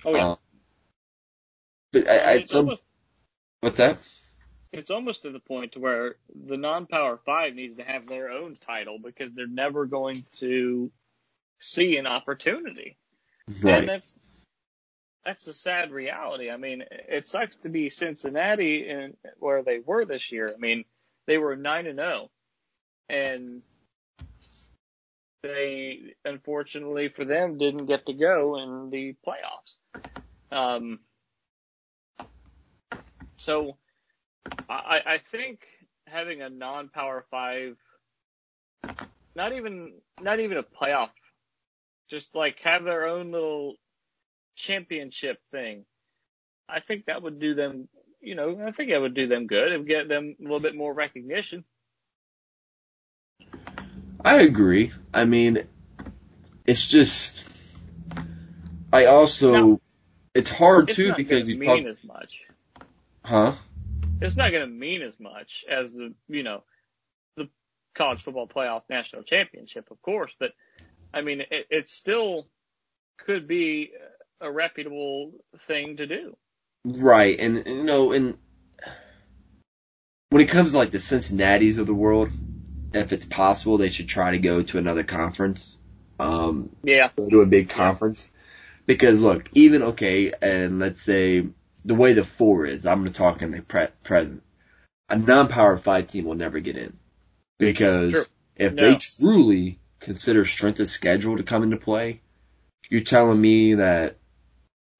[0.04, 0.28] Oh yeah.
[0.30, 0.38] Um,
[1.92, 2.82] but I, I, it's some, almost
[3.60, 3.98] what's that?
[4.74, 8.58] it's almost to the point to where the non-power five needs to have their own
[8.66, 10.90] title because they're never going to
[11.60, 12.96] see an opportunity.
[13.64, 14.12] And that's
[15.24, 16.50] that's a sad reality.
[16.50, 20.50] I mean, it sucks to be Cincinnati and where they were this year.
[20.54, 20.84] I mean,
[21.26, 22.30] they were nine and zero,
[23.08, 23.62] and
[25.42, 29.76] they unfortunately for them didn't get to go in the playoffs.
[30.50, 31.00] Um,
[33.36, 33.76] so
[34.68, 35.66] I, I think
[36.06, 37.76] having a non-power five,
[39.34, 41.10] not even not even a playoff,
[42.08, 43.76] just like have their own little
[44.54, 45.84] championship thing.
[46.68, 47.88] I think that would do them,
[48.20, 50.74] you know, I think that would do them good and get them a little bit
[50.74, 51.64] more recognition.
[54.24, 54.92] I agree.
[55.12, 55.64] I mean,
[56.66, 57.44] it's just,
[58.92, 59.80] I also, No.
[60.34, 62.46] it's hard It's too because you mean talk, as much.
[63.22, 63.52] huh?
[64.22, 66.62] It's not going to mean as much as the, you know,
[67.36, 67.48] the
[67.94, 70.52] college football playoff national championship, of course, but
[71.12, 72.46] I mean, it, it still
[73.18, 73.90] could be
[74.44, 76.36] a reputable thing to do.
[76.84, 78.36] Right, and you know, and
[80.30, 82.30] when it comes to like the Cincinnati's of the world,
[82.92, 85.78] if it's possible, they should try to go to another conference,
[86.18, 87.08] um, Yeah.
[87.16, 88.28] go to a big conference,
[88.86, 91.46] because look, even okay, and let's say
[91.84, 94.42] the way the four is, I'm going to talk in the pre- present,
[95.08, 96.94] a non-power five team will never get in,
[97.58, 98.26] because True.
[98.56, 98.82] if No.
[98.82, 102.20] they truly consider strength of schedule to come into play,
[102.90, 104.16] you're telling me that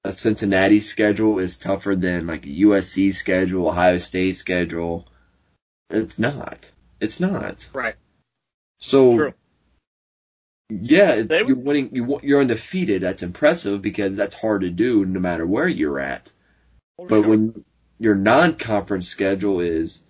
[0.05, 5.07] a Cincinnati schedule is tougher than like a USC schedule, Ohio State schedule.
[5.89, 6.71] It's not.
[7.01, 7.67] It's not.
[7.73, 7.95] Right.
[8.79, 9.33] So True.
[10.69, 11.89] yeah, you're winning.
[11.95, 13.01] You, you're undefeated.
[13.01, 16.31] That's impressive because that's hard to do no matter where you're at.
[16.97, 17.27] But sure.
[17.27, 17.65] when
[17.99, 20.03] your non-conference schedule is,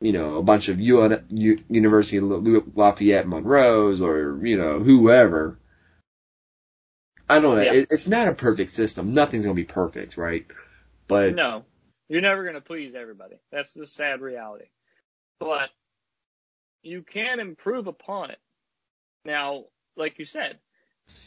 [0.00, 5.58] you know, a bunch of UN, U, University of Lafayette Monroe's or you know whoever.
[7.32, 7.62] I don't know.
[7.62, 7.72] Yeah.
[7.72, 9.14] It, it's not a perfect system.
[9.14, 10.46] Nothing's gonna be perfect, right?
[11.08, 11.64] But No,
[12.08, 13.36] you're never going to please everybody.
[13.50, 14.66] That's the sad reality.
[15.38, 15.70] But
[16.82, 18.38] you can improve upon it.
[19.24, 19.64] Now,
[19.96, 20.58] like you said,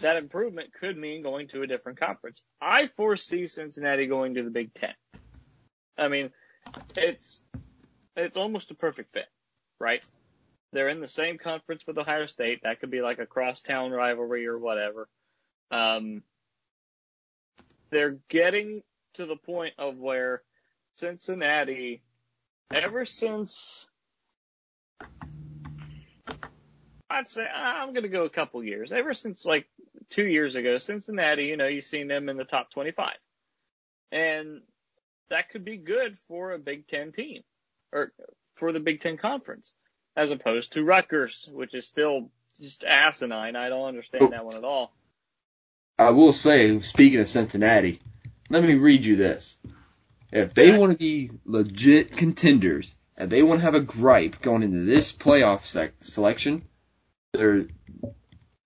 [0.01, 2.43] that improvement could mean going to a different conference.
[2.61, 4.93] I foresee Cincinnati going to the Big Ten.
[5.97, 6.31] I mean,
[6.95, 7.41] it's
[8.15, 9.27] it's almost a perfect fit,
[9.79, 10.05] right?
[10.71, 12.61] They're in the same conference with Ohio State.
[12.63, 15.07] That could be like a crosstown rivalry or whatever.
[15.71, 16.23] Um,
[17.89, 18.83] they're getting
[19.15, 20.41] to the point of where
[20.97, 22.01] Cincinnati,
[22.71, 23.87] ever since
[27.09, 28.91] I'd say I'm going to go a couple years.
[28.91, 29.67] Ever since like
[30.09, 33.13] two years ago, Cincinnati, you know, you've seen them in the top 25,
[34.11, 34.61] and
[35.29, 37.43] that could be good for a Big Ten team
[37.93, 38.11] or
[38.55, 39.73] for the Big Ten conference,
[40.15, 43.55] as opposed to Rutgers, which is still just asinine.
[43.55, 44.93] I don't understand that one at all.
[45.97, 48.01] I will say, speaking of Cincinnati,
[48.49, 49.57] let me read you this.
[50.31, 54.63] If they want to be legit contenders and they want to have a gripe going
[54.63, 56.63] into this playoff sec- selection,
[57.33, 57.67] they're,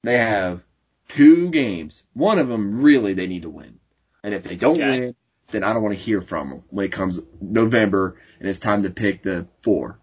[0.03, 0.63] they have
[1.07, 2.01] two games.
[2.13, 3.79] One of them really they need to win.
[4.23, 4.99] And if they don't Okay.
[4.99, 5.15] win,
[5.51, 8.83] then I don't want to hear from them when it comes November and it's time
[8.83, 9.99] to pick the four.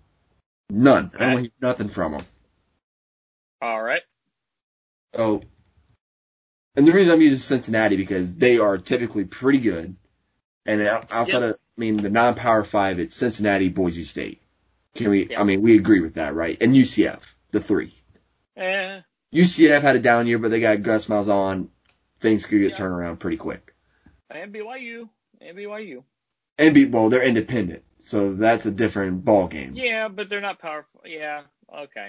[0.70, 1.11] None.
[1.14, 2.24] I don't want to hear nothing from them.
[3.62, 4.03] All right.
[5.14, 5.43] So,
[6.77, 9.97] and the reason I'm using Cincinnati because they are typically pretty good.
[10.64, 14.43] And out- outside of, I mean, the non-power five, it's Cincinnati, Boise State.
[14.95, 15.41] Can we, Yeah.
[15.41, 16.57] I mean, we agree with that, right?
[16.61, 17.20] And UCF,
[17.53, 17.95] the three.
[18.57, 19.01] Eh,
[19.33, 21.68] UCF had a down year, but they got Gus Malzahn.
[22.20, 22.77] Things could get Yeah.
[22.77, 23.74] turned around pretty quick.
[24.29, 25.09] and BYU,
[25.41, 26.03] and BYU.
[26.59, 27.85] And be, well, they're independent.
[28.01, 29.74] So that's a different ball game.
[29.77, 31.03] Yeah, but they're not powerful.
[31.07, 32.09] Yeah, okay.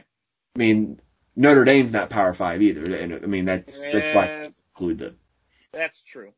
[0.56, 1.00] I mean,
[1.36, 2.96] Notre Dame's not power five either.
[2.96, 4.47] And I mean, that's, that's why Eh,
[4.78, 5.16] include the,
[5.74, 6.32] that's true.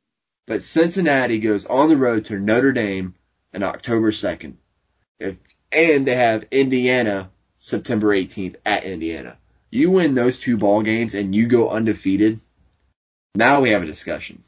[0.47, 3.15] But Cincinnati goes on the road to Notre Dame
[3.53, 4.55] on October 2nd.
[5.19, 5.35] If,
[5.71, 9.37] and they have Indiana September 18th at Indiana.
[9.69, 12.39] You win those two ball games and you go undefeated.
[13.35, 14.41] Now we have a discussion.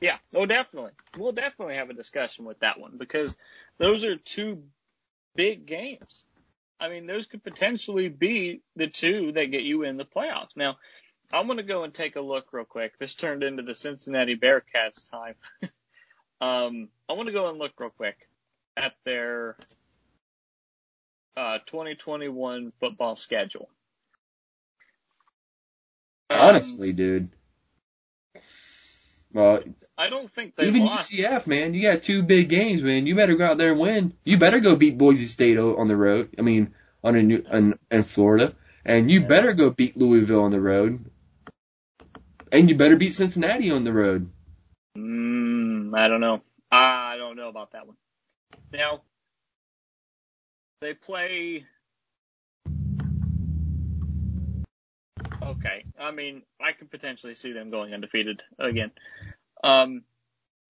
[0.00, 0.92] Yeah, oh, definitely.
[1.16, 3.34] We'll definitely have a discussion with that one because
[3.78, 4.62] those are two
[5.34, 6.24] big games.
[6.78, 10.56] I mean, those could potentially be the two that get you in the playoffs.
[10.56, 10.78] Now,
[11.32, 12.98] I'm to go and take a look real quick.
[12.98, 15.34] This turned into the Cincinnati Bearcats time.
[16.40, 18.28] um, I want to go and look real quick
[18.76, 19.56] at their
[21.36, 23.68] uh, 2021 football schedule.
[26.28, 27.30] Um, Honestly, dude.
[29.32, 29.62] Well,
[29.96, 31.10] I don't think they even lost.
[31.10, 33.06] UCF, man, you got two big games, man.
[33.06, 34.12] You better go out there and win.
[34.24, 36.34] You better go beat Boise State on the road.
[36.38, 38.54] I mean, on a new in, in Florida,
[38.84, 39.28] and you Yeah.
[39.28, 40.98] better go beat Louisville on the road,
[42.52, 44.30] and you better beat Cincinnati on the road.
[44.96, 46.42] Mm, I don't know.
[46.70, 47.96] I don't know about that one.
[48.72, 49.00] Now,
[50.80, 51.64] they play.
[55.42, 58.92] Okay, I mean, I could potentially see them going undefeated again.
[59.64, 60.02] Um,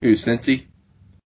[0.02, 0.66] Who, Cincy?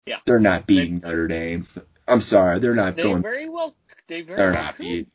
[0.07, 0.19] Yeah.
[0.27, 1.65] They're not beating Notre Dame.
[2.07, 3.23] I'm sorry, they're not they going.
[3.23, 3.75] very well,
[4.09, 4.83] they very They're well not could.
[4.83, 5.07] beating.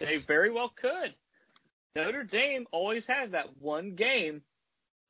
[0.00, 1.14] They very well could.
[1.94, 4.42] Notre Dame always has that one game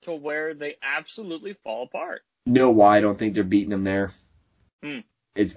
[0.03, 2.22] to where they absolutely fall apart.
[2.47, 4.11] You know why I don't think they're beating them there?
[4.83, 5.01] Hmm.
[5.37, 5.57] It's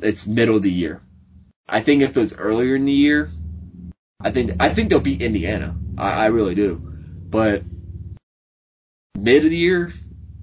[0.00, 1.00] it's middle of the year.
[1.68, 3.28] I think if it was earlier in the year,
[4.20, 5.76] I think I think they'll beat Indiana.
[5.98, 6.76] I, I really do.
[6.76, 7.62] But
[9.14, 9.92] mid of the year,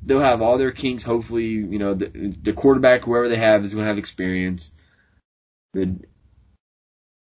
[0.05, 1.03] they'll have all their kinks.
[1.03, 4.71] Hopefully, you know the, the quarterback, whoever they have, is going to have experience.
[5.73, 5.99] The,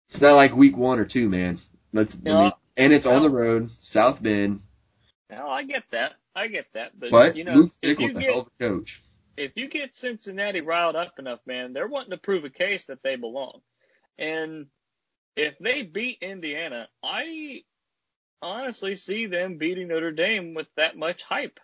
[0.10, 1.60] it's not like week one or two, man.
[1.92, 2.18] Let's.
[2.78, 4.62] And it's on the road, South Bend.
[5.30, 6.14] Now I get that.
[6.36, 6.98] I get that.
[7.00, 9.02] But, But you know, Luke if you Fickell's a get hell of a coach.
[9.38, 13.04] if you get Cincinnati riled up enough, man, they're wanting to prove a case that
[13.04, 13.62] they belong.
[14.18, 14.68] And
[15.36, 17.64] if they beat Indiana, I
[18.42, 21.60] honestly see them beating Notre Dame with that much hype.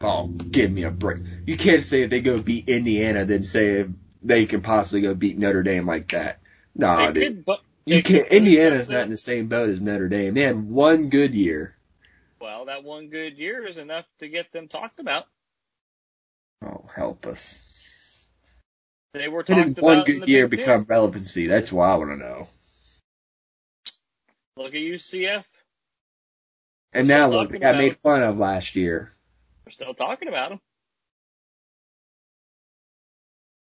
[0.00, 1.20] Oh, give me a break.
[1.46, 3.88] You can't say if they go beat Indiana, then say if
[4.22, 6.40] they can possibly go beat Notre Dame like that.
[6.74, 7.36] Nah, they dude.
[7.36, 8.28] could, but You can't.
[8.28, 10.34] Indiana's not in the same boat as Notre Dame.
[10.34, 11.74] They had one good year.
[12.40, 15.26] well, that one good year is enough to get them talked about.
[16.64, 17.60] Oh, help us.
[19.14, 20.66] They were talked did one good year Big Ten.
[20.78, 21.46] become relevancy?
[21.46, 22.46] That's what I want to know.
[24.56, 25.44] Look at UCF.
[26.92, 29.10] And now look, they talking got about made fun of last year
[29.64, 30.60] We're still talking about them.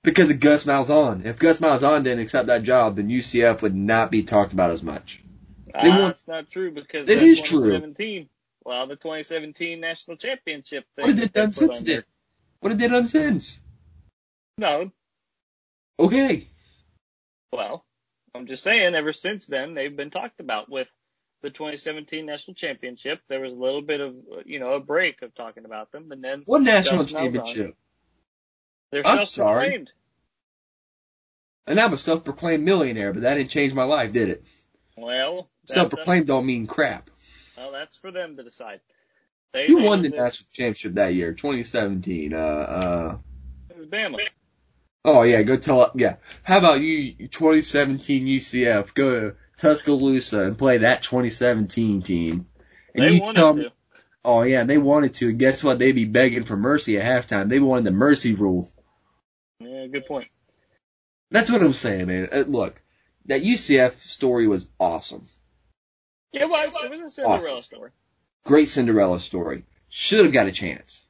[0.03, 1.25] Because of Gus Malzahn.
[1.25, 4.83] If Gus Malzahn didn't accept that job, then UCF would not be talked about as
[4.83, 5.21] much.
[5.67, 7.81] They Ah, That's not true because it is true.
[8.65, 10.85] Well, the 2017 national championship.
[10.95, 12.03] Thing what have they that done since then?
[12.59, 13.59] What have they done since?
[14.57, 14.91] No,
[15.99, 16.47] Okay.
[17.51, 17.85] well,
[18.33, 18.95] I'm just saying.
[18.95, 20.87] Ever since then, they've been talked about with
[21.41, 23.21] the 2017 national championship.
[23.27, 26.23] There was a little bit of you know a break of talking about them, and
[26.23, 27.75] then What national championship?
[28.93, 29.91] They're I'm self-proclaimed.
[31.65, 34.45] And I'm a self-proclaimed millionaire, but that didn't change my life, did it?
[34.97, 37.09] Well, Self-proclaimed don't mean crap.
[37.57, 38.81] well, that's for them to decide.
[39.53, 41.33] They, Who won the national championship that year?
[41.33, 42.33] 2017.
[42.33, 43.17] Uh, uh.
[43.69, 44.17] It was Bama.
[45.05, 45.91] Oh yeah, go tell.
[45.95, 46.15] Yeah.
[46.43, 47.27] How about you?
[47.27, 48.93] 2017 UCF.
[48.93, 52.47] Go to Tuscaloosa and play that 2017 team.
[52.95, 53.63] And They you wanted tell me.
[53.63, 53.71] to.
[54.25, 55.29] Oh yeah, they wanted to.
[55.29, 55.77] And guess what?
[55.79, 57.49] They'd be begging for mercy at halftime.
[57.49, 58.69] They wanted the mercy rule.
[59.83, 60.27] Yeah, good point.
[61.31, 62.29] That's what I'm saying, man.
[62.31, 62.81] Uh, look,
[63.25, 65.23] that UCF story was awesome.
[66.31, 66.75] It was.
[66.83, 67.63] It was a Cinderella Awesome.
[67.63, 67.91] story.
[68.45, 69.65] Great Cinderella story.
[69.89, 71.05] Should have got a chance.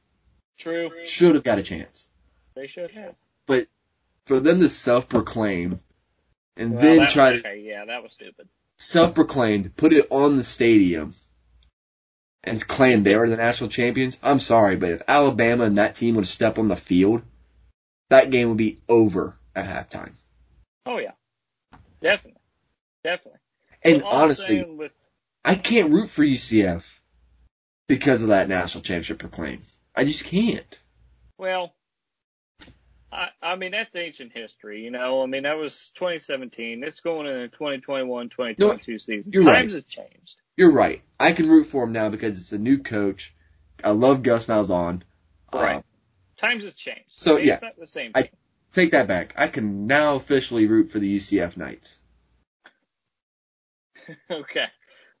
[0.58, 0.90] True.
[1.04, 2.08] Should have got a chance.
[2.54, 3.14] They should have.
[3.46, 3.66] But
[4.26, 5.80] for them to self-proclaim
[6.56, 8.48] and Well, then try to okay, yeah, that was stupid.
[8.78, 11.14] self-proclaimed, put it on the stadium,
[12.44, 14.18] and claim they were the national champions.
[14.22, 17.22] I'm sorry, but if Alabama and that team would have stepped on the field,
[18.10, 20.12] that game would be over at halftime.
[20.86, 21.12] Oh yeah,
[22.00, 22.40] definitely,
[23.02, 23.40] definitely.
[23.82, 24.92] And honestly, with
[25.44, 26.84] I can't root for UCF
[27.86, 29.60] because of that national championship proclaim.
[29.94, 30.80] I just can't.
[31.38, 31.74] well,
[33.12, 35.22] I I mean that's ancient history, you know.
[35.22, 36.82] I mean that was 2017.
[36.82, 39.32] It's going into 2021, 2022 season.
[39.32, 39.82] you're Times right.
[39.82, 40.36] have changed.
[40.56, 41.02] You're right.
[41.18, 43.34] I can root for him now because it's a new coach.
[43.82, 45.02] I love Gus Malzahn.
[45.52, 45.76] Right.
[45.76, 45.84] Um,
[46.44, 47.12] Times has changed.
[47.16, 47.54] So, I yeah.
[47.54, 48.12] it's not the same.
[48.14, 48.30] I-
[48.72, 49.34] take that back.
[49.36, 51.98] I can now officially root for the UCF Knights.
[54.30, 54.66] okay,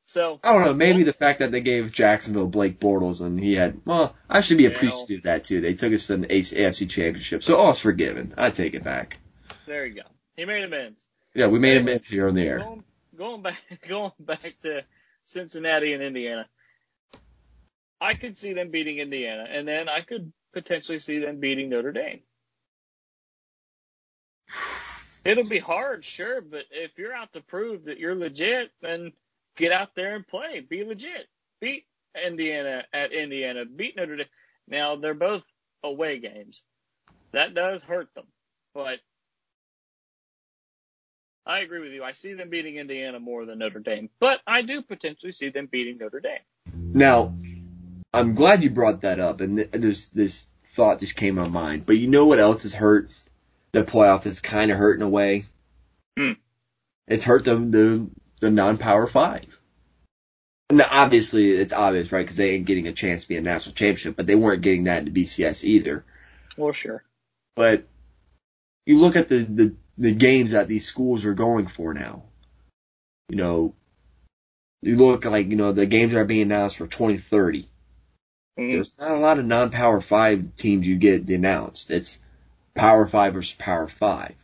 [0.04, 0.74] so I don't know.
[0.74, 4.58] Maybe the fact that they gave Jacksonville Blake Bortles and he had, well, I should
[4.58, 5.60] be appreciative of that too.
[5.60, 8.34] They took us to an AFC championship, so all's forgiven.
[8.36, 9.18] I take it back.
[9.66, 10.08] there you go.
[10.36, 11.06] He made amends.
[11.34, 12.58] Yeah, we made amends here on the air.
[12.58, 12.84] Going,
[13.16, 14.82] going back, going back to
[15.24, 16.46] Cincinnati and Indiana.
[18.00, 21.92] I could see them beating Indiana, and then I could potentially see them beating Notre
[21.92, 22.20] Dame.
[25.24, 29.12] It'll be hard, sure, but if you're out to prove that you're legit, then
[29.56, 30.60] get out there and play.
[30.60, 31.26] Be legit.
[31.60, 31.84] Beat
[32.26, 33.64] Indiana at Indiana.
[33.64, 34.26] Beat Notre Dame.
[34.68, 35.42] Now they're both
[35.82, 36.62] away games.
[37.32, 38.26] That does hurt them,
[38.74, 39.00] but
[41.46, 42.04] I agree with you.
[42.04, 45.68] I see them beating Indiana more than Notre Dame, but I do potentially see them
[45.70, 46.38] beating Notre Dame.
[46.72, 47.34] Now,
[48.14, 51.86] I'm glad you brought that up, and this this thought just came to my mind.
[51.86, 53.12] But you know what else has hurt
[53.72, 54.24] the playoff?
[54.26, 55.44] Is kind of hurt in a way.
[56.16, 56.32] Hmm.
[57.08, 58.08] It's hurt them the
[58.40, 59.46] the non-power five.
[60.70, 62.22] Now, obviously, it's obvious, right?
[62.22, 64.84] Because they ain't getting a chance to be a national championship, but they weren't getting
[64.84, 66.04] that in the BCS either.
[66.56, 67.04] Well, sure.
[67.54, 67.84] But
[68.86, 72.24] you look at the, the, the games that these schools are going for now.
[73.28, 73.74] You know,
[74.80, 77.68] you look like, you know, the games that are being announced for 2030.
[78.58, 78.72] Mhm.
[78.72, 81.90] There's not a lot of non-power five teams you get denounced.
[81.90, 82.20] It's
[82.74, 84.34] power five versus power five.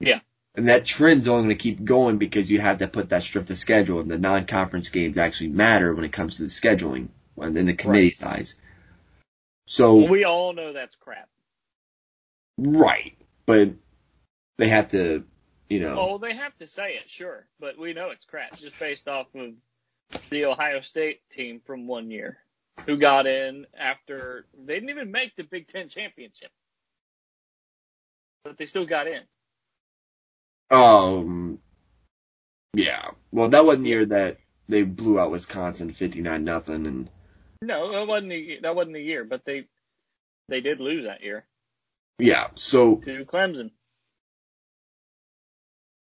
[0.00, 0.20] Yeah.
[0.54, 3.50] And that trend's only going to keep going because you have to put that strength
[3.50, 7.56] of schedule and the non-conference games actually matter when it comes to the scheduling and
[7.56, 8.56] in the committee's eyes.
[9.66, 11.28] So, we all know that's crap.
[12.56, 13.14] right.
[13.46, 13.74] But
[14.56, 15.24] they have to,
[15.68, 15.96] you know.
[15.98, 19.26] Oh, they have to say it, sure, but we know it's crap just based off
[19.34, 19.52] of
[20.30, 22.38] the Ohio State team from one year
[22.86, 26.50] who got in after they didn't even make the Big Ten championship,
[28.44, 29.22] but they still got in.
[30.70, 31.58] Um,
[32.74, 33.10] yeah.
[33.32, 37.10] Well, that wasn't year that they blew out Wisconsin 59 nothing and
[37.62, 39.66] No, that wasn't the that wasn't the year, but they
[40.48, 41.46] they did lose that year
[42.18, 42.48] yeah.
[42.56, 43.70] So, to Clemson.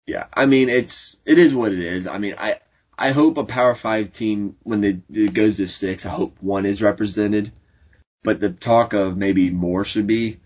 [0.05, 0.27] yeah.
[0.33, 2.07] I mean, it's, it is what it is.
[2.07, 2.59] I mean, I,
[2.97, 6.65] I hope a Power 5 team, when they, it goes to six, I hope one
[6.65, 7.51] is represented.
[8.23, 10.39] But the talk of maybe more should be,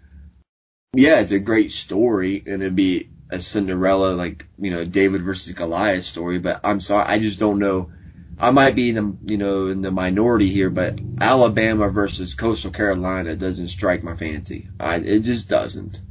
[0.94, 5.54] yeah, it's a great story and it'd be a Cinderella, like, you know, David versus
[5.54, 7.92] Goliath story, but I'm sorry, I just don't know.
[8.40, 12.72] I might be in the, you know, in the minority here, but Alabama versus Coastal
[12.72, 14.70] Carolina doesn't strike my fancy.
[14.80, 16.02] I, it just doesn't.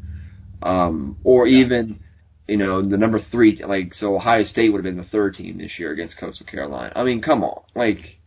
[0.63, 2.01] Um, or even,
[2.49, 5.59] you know, the number three, like, so Ohio State would have been the third team
[5.59, 6.93] this year against Coastal Carolina.
[6.97, 7.63] I mean, come on.
[7.75, 8.19] Like,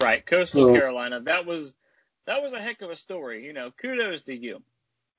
[0.00, 1.20] Right, Coastal So- Carolina.
[1.22, 1.72] That was
[2.26, 3.44] that was a heck of a story.
[3.44, 4.62] You know, kudos to you.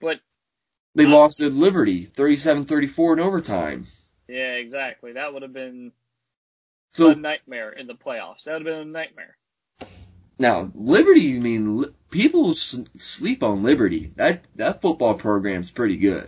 [0.01, 0.19] But
[0.95, 3.85] they lost at Liberty, 37-34 in overtime.
[4.27, 5.13] yeah, exactly.
[5.13, 5.91] That would have been
[6.93, 8.43] So, a nightmare in the playoffs.
[8.45, 9.37] That would have been a nightmare.
[10.37, 14.11] Now, Liberty, I mean, people sleep on Liberty.
[14.15, 16.27] That that football program's pretty good.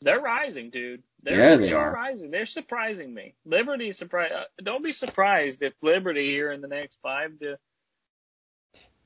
[0.00, 1.02] They're rising, dude.
[1.22, 2.16] They're Yeah, they sure are.
[2.16, 3.34] They're surprising me.
[3.44, 4.32] Liberty surprise.
[4.34, 7.58] Uh, don't be surprised if Liberty here in the next five to.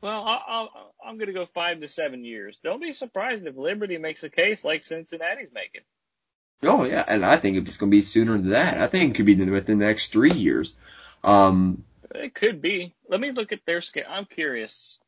[0.01, 2.59] Well, I'll, I'll, I'm going to go five to seven years.
[2.63, 5.83] Don't be surprised if Liberty makes a case like Cincinnati's making.
[6.63, 8.79] Oh yeah, and I think it's going to be sooner than that.
[8.79, 10.75] I think it could be within the next three years.
[11.23, 12.95] Um, It could be.
[13.09, 14.07] Let me look at their scale.
[14.09, 14.99] I'm curious.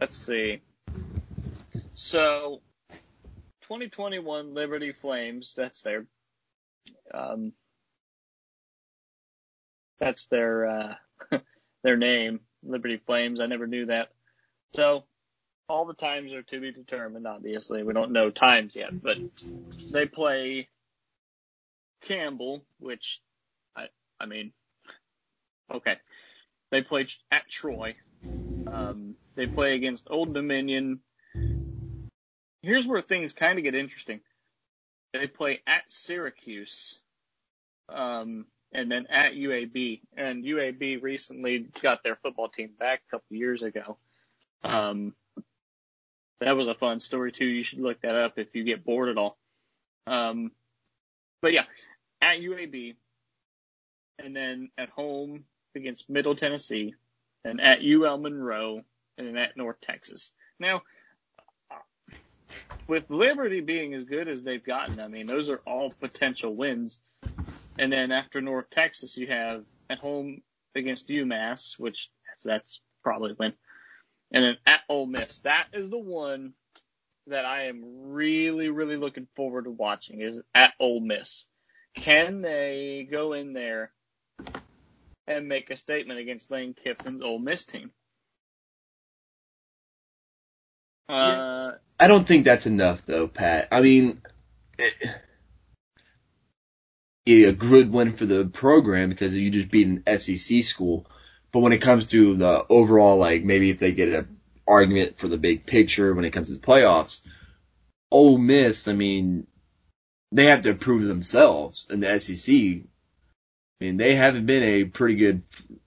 [0.00, 0.60] Let's see.
[1.98, 2.60] So,
[3.62, 5.54] 2021 Liberty Flames.
[5.56, 6.04] That's their.
[7.12, 7.54] Um,
[9.98, 10.94] that's their uh,
[11.82, 13.40] their name, Liberty Flames.
[13.40, 14.08] I never knew that.
[14.74, 15.04] So,
[15.70, 17.26] all the times are to be determined.
[17.26, 19.16] Obviously, we don't know times yet, but
[19.90, 20.68] they play
[22.02, 23.22] Campbell, which
[23.74, 23.86] I
[24.20, 24.52] I mean,
[25.74, 25.96] okay,
[26.70, 27.96] they play at Troy.
[28.66, 31.00] Um, they play against Old Dominion.
[32.66, 34.20] Here's where things kind of get interesting.
[35.12, 36.98] They play at Syracuse,
[37.88, 40.00] um, and then at UAB.
[40.16, 43.98] And UAB recently got their football team back a couple years ago.
[44.64, 45.14] Um,
[46.40, 47.46] that was a fun story too.
[47.46, 49.38] You should look that up if you get bored at all.
[50.08, 50.50] Um,
[51.40, 51.66] but yeah,
[52.20, 52.96] at UAB,
[54.18, 55.44] and then at home
[55.76, 56.94] against Middle Tennessee,
[57.44, 58.82] and at UL Monroe,
[59.18, 60.32] and then at North Texas.
[60.58, 60.82] Now,
[62.86, 67.00] with Liberty being as good as they've gotten, I mean, those are all potential wins.
[67.78, 70.42] And then after North Texas, you have at home
[70.74, 73.52] against UMass, which that's, that's probably a win.
[74.32, 75.40] And then at Ole Miss.
[75.40, 76.54] That is the one
[77.28, 77.82] that I am
[78.12, 81.44] really, really looking forward to watching is at Ole Miss.
[81.94, 83.90] Can they go in there
[85.26, 87.90] and make a statement against Lane Kiffin's Ole Miss team?
[91.08, 93.68] Uh, I don't think that's enough though, Pat.
[93.72, 94.20] I mean,
[94.78, 94.90] eh,
[97.24, 101.06] it, a good win for the program because you just beat an SEC school.
[101.52, 105.28] But when it comes to the overall, like maybe if they get an argument for
[105.28, 107.20] the big picture when it comes to the playoffs,
[108.10, 109.46] Ole Miss, I mean,
[110.32, 112.54] they have to prove themselves in the SEC.
[112.54, 112.84] I
[113.80, 115.42] mean, they haven't been a pretty good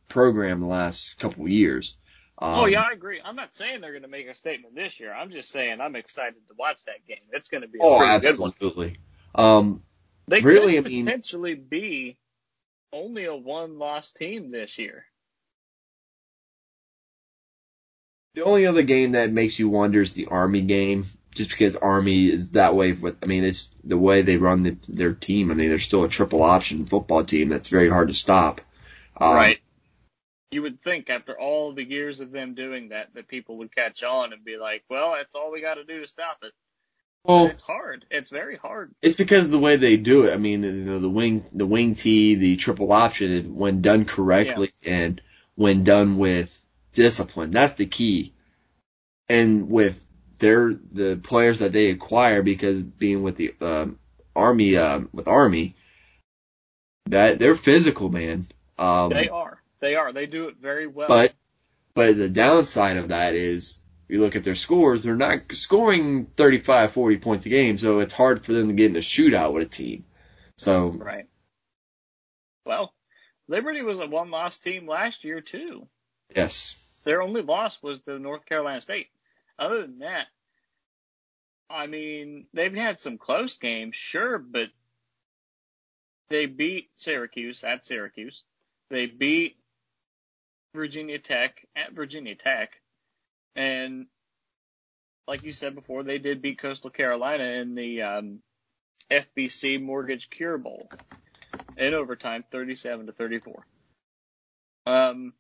[0.08, 1.96] program the last couple of years.
[2.42, 3.20] Um, oh yeah, I agree.
[3.24, 5.14] I'm not saying they're going to make a statement this year.
[5.14, 7.18] I'm just saying I'm excited to watch that game.
[7.34, 8.52] It's going to be a oh, absolutely.
[8.60, 8.98] good
[9.34, 9.58] one.
[9.58, 9.84] Um,
[10.28, 12.18] they really, could I mean, potentially be
[12.94, 15.06] only a one-loss team this year.
[18.36, 22.28] The only other game that makes you wonder is the Army game, just because Army
[22.28, 22.94] is that way.
[22.94, 25.52] With I mean, it's the way they run the, their team.
[25.52, 28.62] I mean, they're still a triple option football team that's very hard to stop.
[29.18, 29.60] Um, right
[30.52, 34.04] you would think after all the years of them doing that, that people would catch
[34.04, 36.52] on and be like, well, that's all we got to do to stop it.
[37.24, 38.06] Well, but it's hard.
[38.10, 38.96] It's very hard.
[39.02, 40.34] It's because of the way they do it.
[40.34, 44.72] I mean, you know, the wing, the wing tee, the triple option, when done correctly
[44.82, 44.92] yeah.
[44.94, 45.22] and
[45.56, 46.58] when done with
[46.94, 48.34] discipline, that's the key.
[49.28, 50.02] And with
[50.40, 54.00] their, the players that they acquire because being with the, um,
[54.36, 55.76] army, uh, with army,
[57.08, 58.48] that they're physical, man.
[58.78, 59.59] Um, they are.
[59.82, 60.12] They are.
[60.14, 61.08] They do it very well.
[61.08, 61.34] But
[61.94, 66.94] but the downside of that is you look at their scores, they're not scoring 35,
[66.94, 69.64] 40 points a game, so it's hard for them to get in a shootout with
[69.64, 70.06] a team.
[70.58, 71.28] So Right.
[72.66, 72.94] Well,
[73.48, 75.88] Liberty was a one loss team last year too.
[76.36, 76.76] Yes.
[77.04, 79.08] Their only loss was to North Carolina State.
[79.58, 80.28] Other than that,
[81.70, 84.70] I mean, they've had some close games, sure, but
[86.30, 88.44] they beat Syracuse at Syracuse.
[88.90, 89.58] They beat
[90.74, 92.72] Virginia Tech at Virginia Tech.
[93.56, 94.08] And
[95.28, 98.40] like you said before, they did beat Coastal Carolina in the um,
[99.12, 100.90] FBC Mortgage Cure Bowl
[101.78, 103.66] in overtime, 37 to 34.
[104.86, 105.34] Um,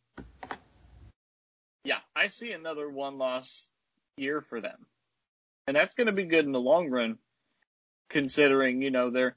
[1.83, 3.69] yeah, I see another one loss
[4.17, 4.85] year for them.
[5.67, 7.17] And that's going to be good in the long run,
[8.09, 9.35] considering, you know, they're,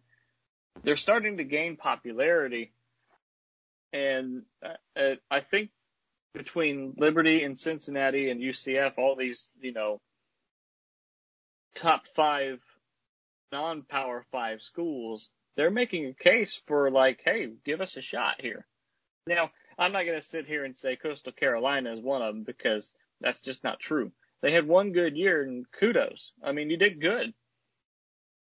[0.83, 2.73] they're starting to gain popularity.
[3.93, 5.71] And uh, I think
[6.35, 10.01] between Liberty and Cincinnati and UCF, all these, you know,
[11.75, 12.61] top five
[13.51, 18.67] non-power five schools, they're making a case for like, hey, give us a shot here.
[19.27, 22.45] Now, I'm not going to sit here and say Coastal Carolina is one of them
[22.45, 24.11] because that's just not true.
[24.41, 26.33] They had one good year and kudos.
[26.43, 27.33] I mean, you did good.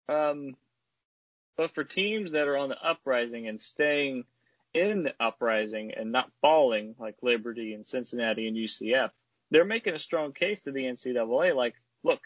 [0.10, 0.56] Um,
[1.56, 4.26] but for teams that are on the uprising and staying
[4.76, 9.10] in the uprising and not falling like Liberty and Cincinnati and UCF,
[9.50, 11.56] they're making a strong case to the NCAA.
[11.56, 12.20] Like, look,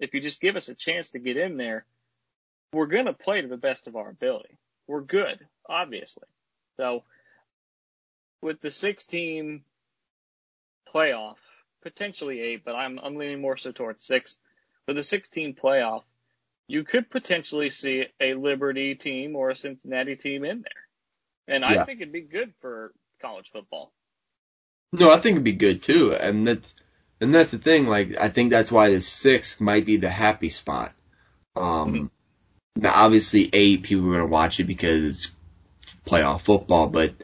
[0.00, 1.84] if you just give us a chance to get in there,
[2.72, 4.58] we're going to play to the best of our ability.
[4.86, 5.38] We're good,
[5.68, 6.24] obviously.
[6.76, 7.04] So
[8.40, 9.64] with the six team
[10.92, 11.36] playoff,
[11.82, 14.36] potentially eight, but I'm, I'm leaning more so towards six.
[14.86, 16.02] With the 16 playoff,
[16.66, 20.82] you could potentially see a Liberty team or a Cincinnati team in there.
[21.48, 23.92] And I think it'd be good for college football.
[24.92, 26.14] No, I think it'd be good too.
[26.14, 26.74] And that's,
[27.20, 27.86] and that's the thing.
[27.86, 30.92] Like, I think that's why the six might be the happy spot.
[31.56, 32.06] Um, mm-hmm.
[32.76, 35.34] now obviously eight people are going to watch it because it's
[36.06, 37.14] playoff football, but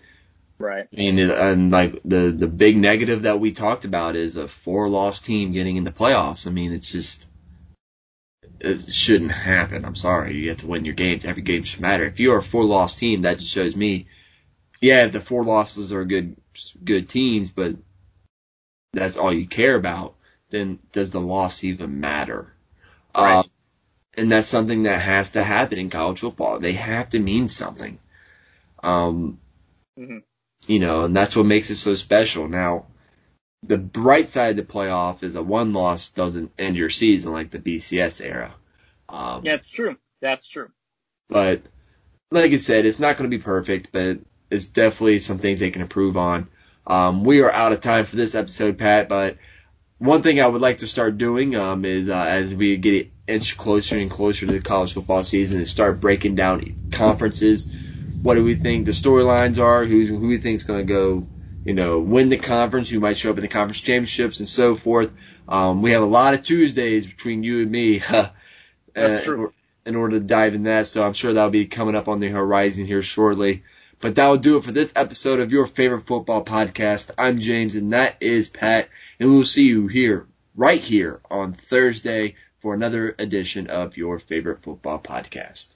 [0.59, 0.87] right.
[0.93, 4.89] I mean, and like the, the big negative that we talked about is a four
[4.89, 6.47] loss team getting into playoffs.
[6.47, 7.25] I mean, it's just,
[8.61, 9.85] it shouldn't happen.
[9.85, 10.35] I'm sorry.
[10.35, 11.25] You have to win your games.
[11.25, 12.05] Every game should matter.
[12.05, 14.07] If you're a four loss team, that just shows me,
[14.81, 16.37] yeah, the four losses are good,
[16.83, 17.77] good teams, but
[18.93, 20.15] that's all you care about.
[20.51, 22.53] Then does the loss even matter?
[23.15, 23.39] Right.
[23.39, 23.43] Uh,
[24.17, 26.59] and that's something that has to happen in college football.
[26.59, 27.99] They have to mean something.
[28.83, 29.39] Um,
[29.99, 30.19] mm-hmm.
[30.67, 32.49] you know, and that's what makes it so special.
[32.49, 32.87] Now,
[33.63, 37.51] the bright side of the playoff is a one loss doesn't end your season like
[37.51, 38.55] the BCS era.
[39.09, 39.97] Um, yeah, it's true.
[40.21, 40.69] That's true.
[41.29, 41.63] But
[42.31, 44.19] like I said, it's not going to be perfect, but
[44.51, 46.49] it's definitely some things they can improve on.
[46.87, 49.37] Um, we are out of time for this episode, Pat, but
[49.99, 53.11] one thing I would like to start doing, um, is, uh, as we get it
[53.27, 57.69] inch closer and closer to the college football season is start breaking down conferences.
[58.23, 59.85] What do we think the storylines are?
[59.85, 61.27] Who, who we think is going to go
[61.65, 64.75] you know, win the conference, who might show up in the conference championships and so
[64.75, 65.13] forth.
[65.49, 68.03] Um, we have a lot of Tuesdays between you and me.
[68.95, 69.53] That's true.
[69.87, 72.29] In order to dive in that, so I'm sure that'll be coming up on the
[72.29, 73.63] horizon here shortly.
[74.01, 77.11] But that will do it for this episode of your favorite football podcast.
[77.17, 82.37] I'm James and that is Pat, and we'll see you here, right here on Thursday
[82.61, 85.69] for another edition of your favorite football podcast.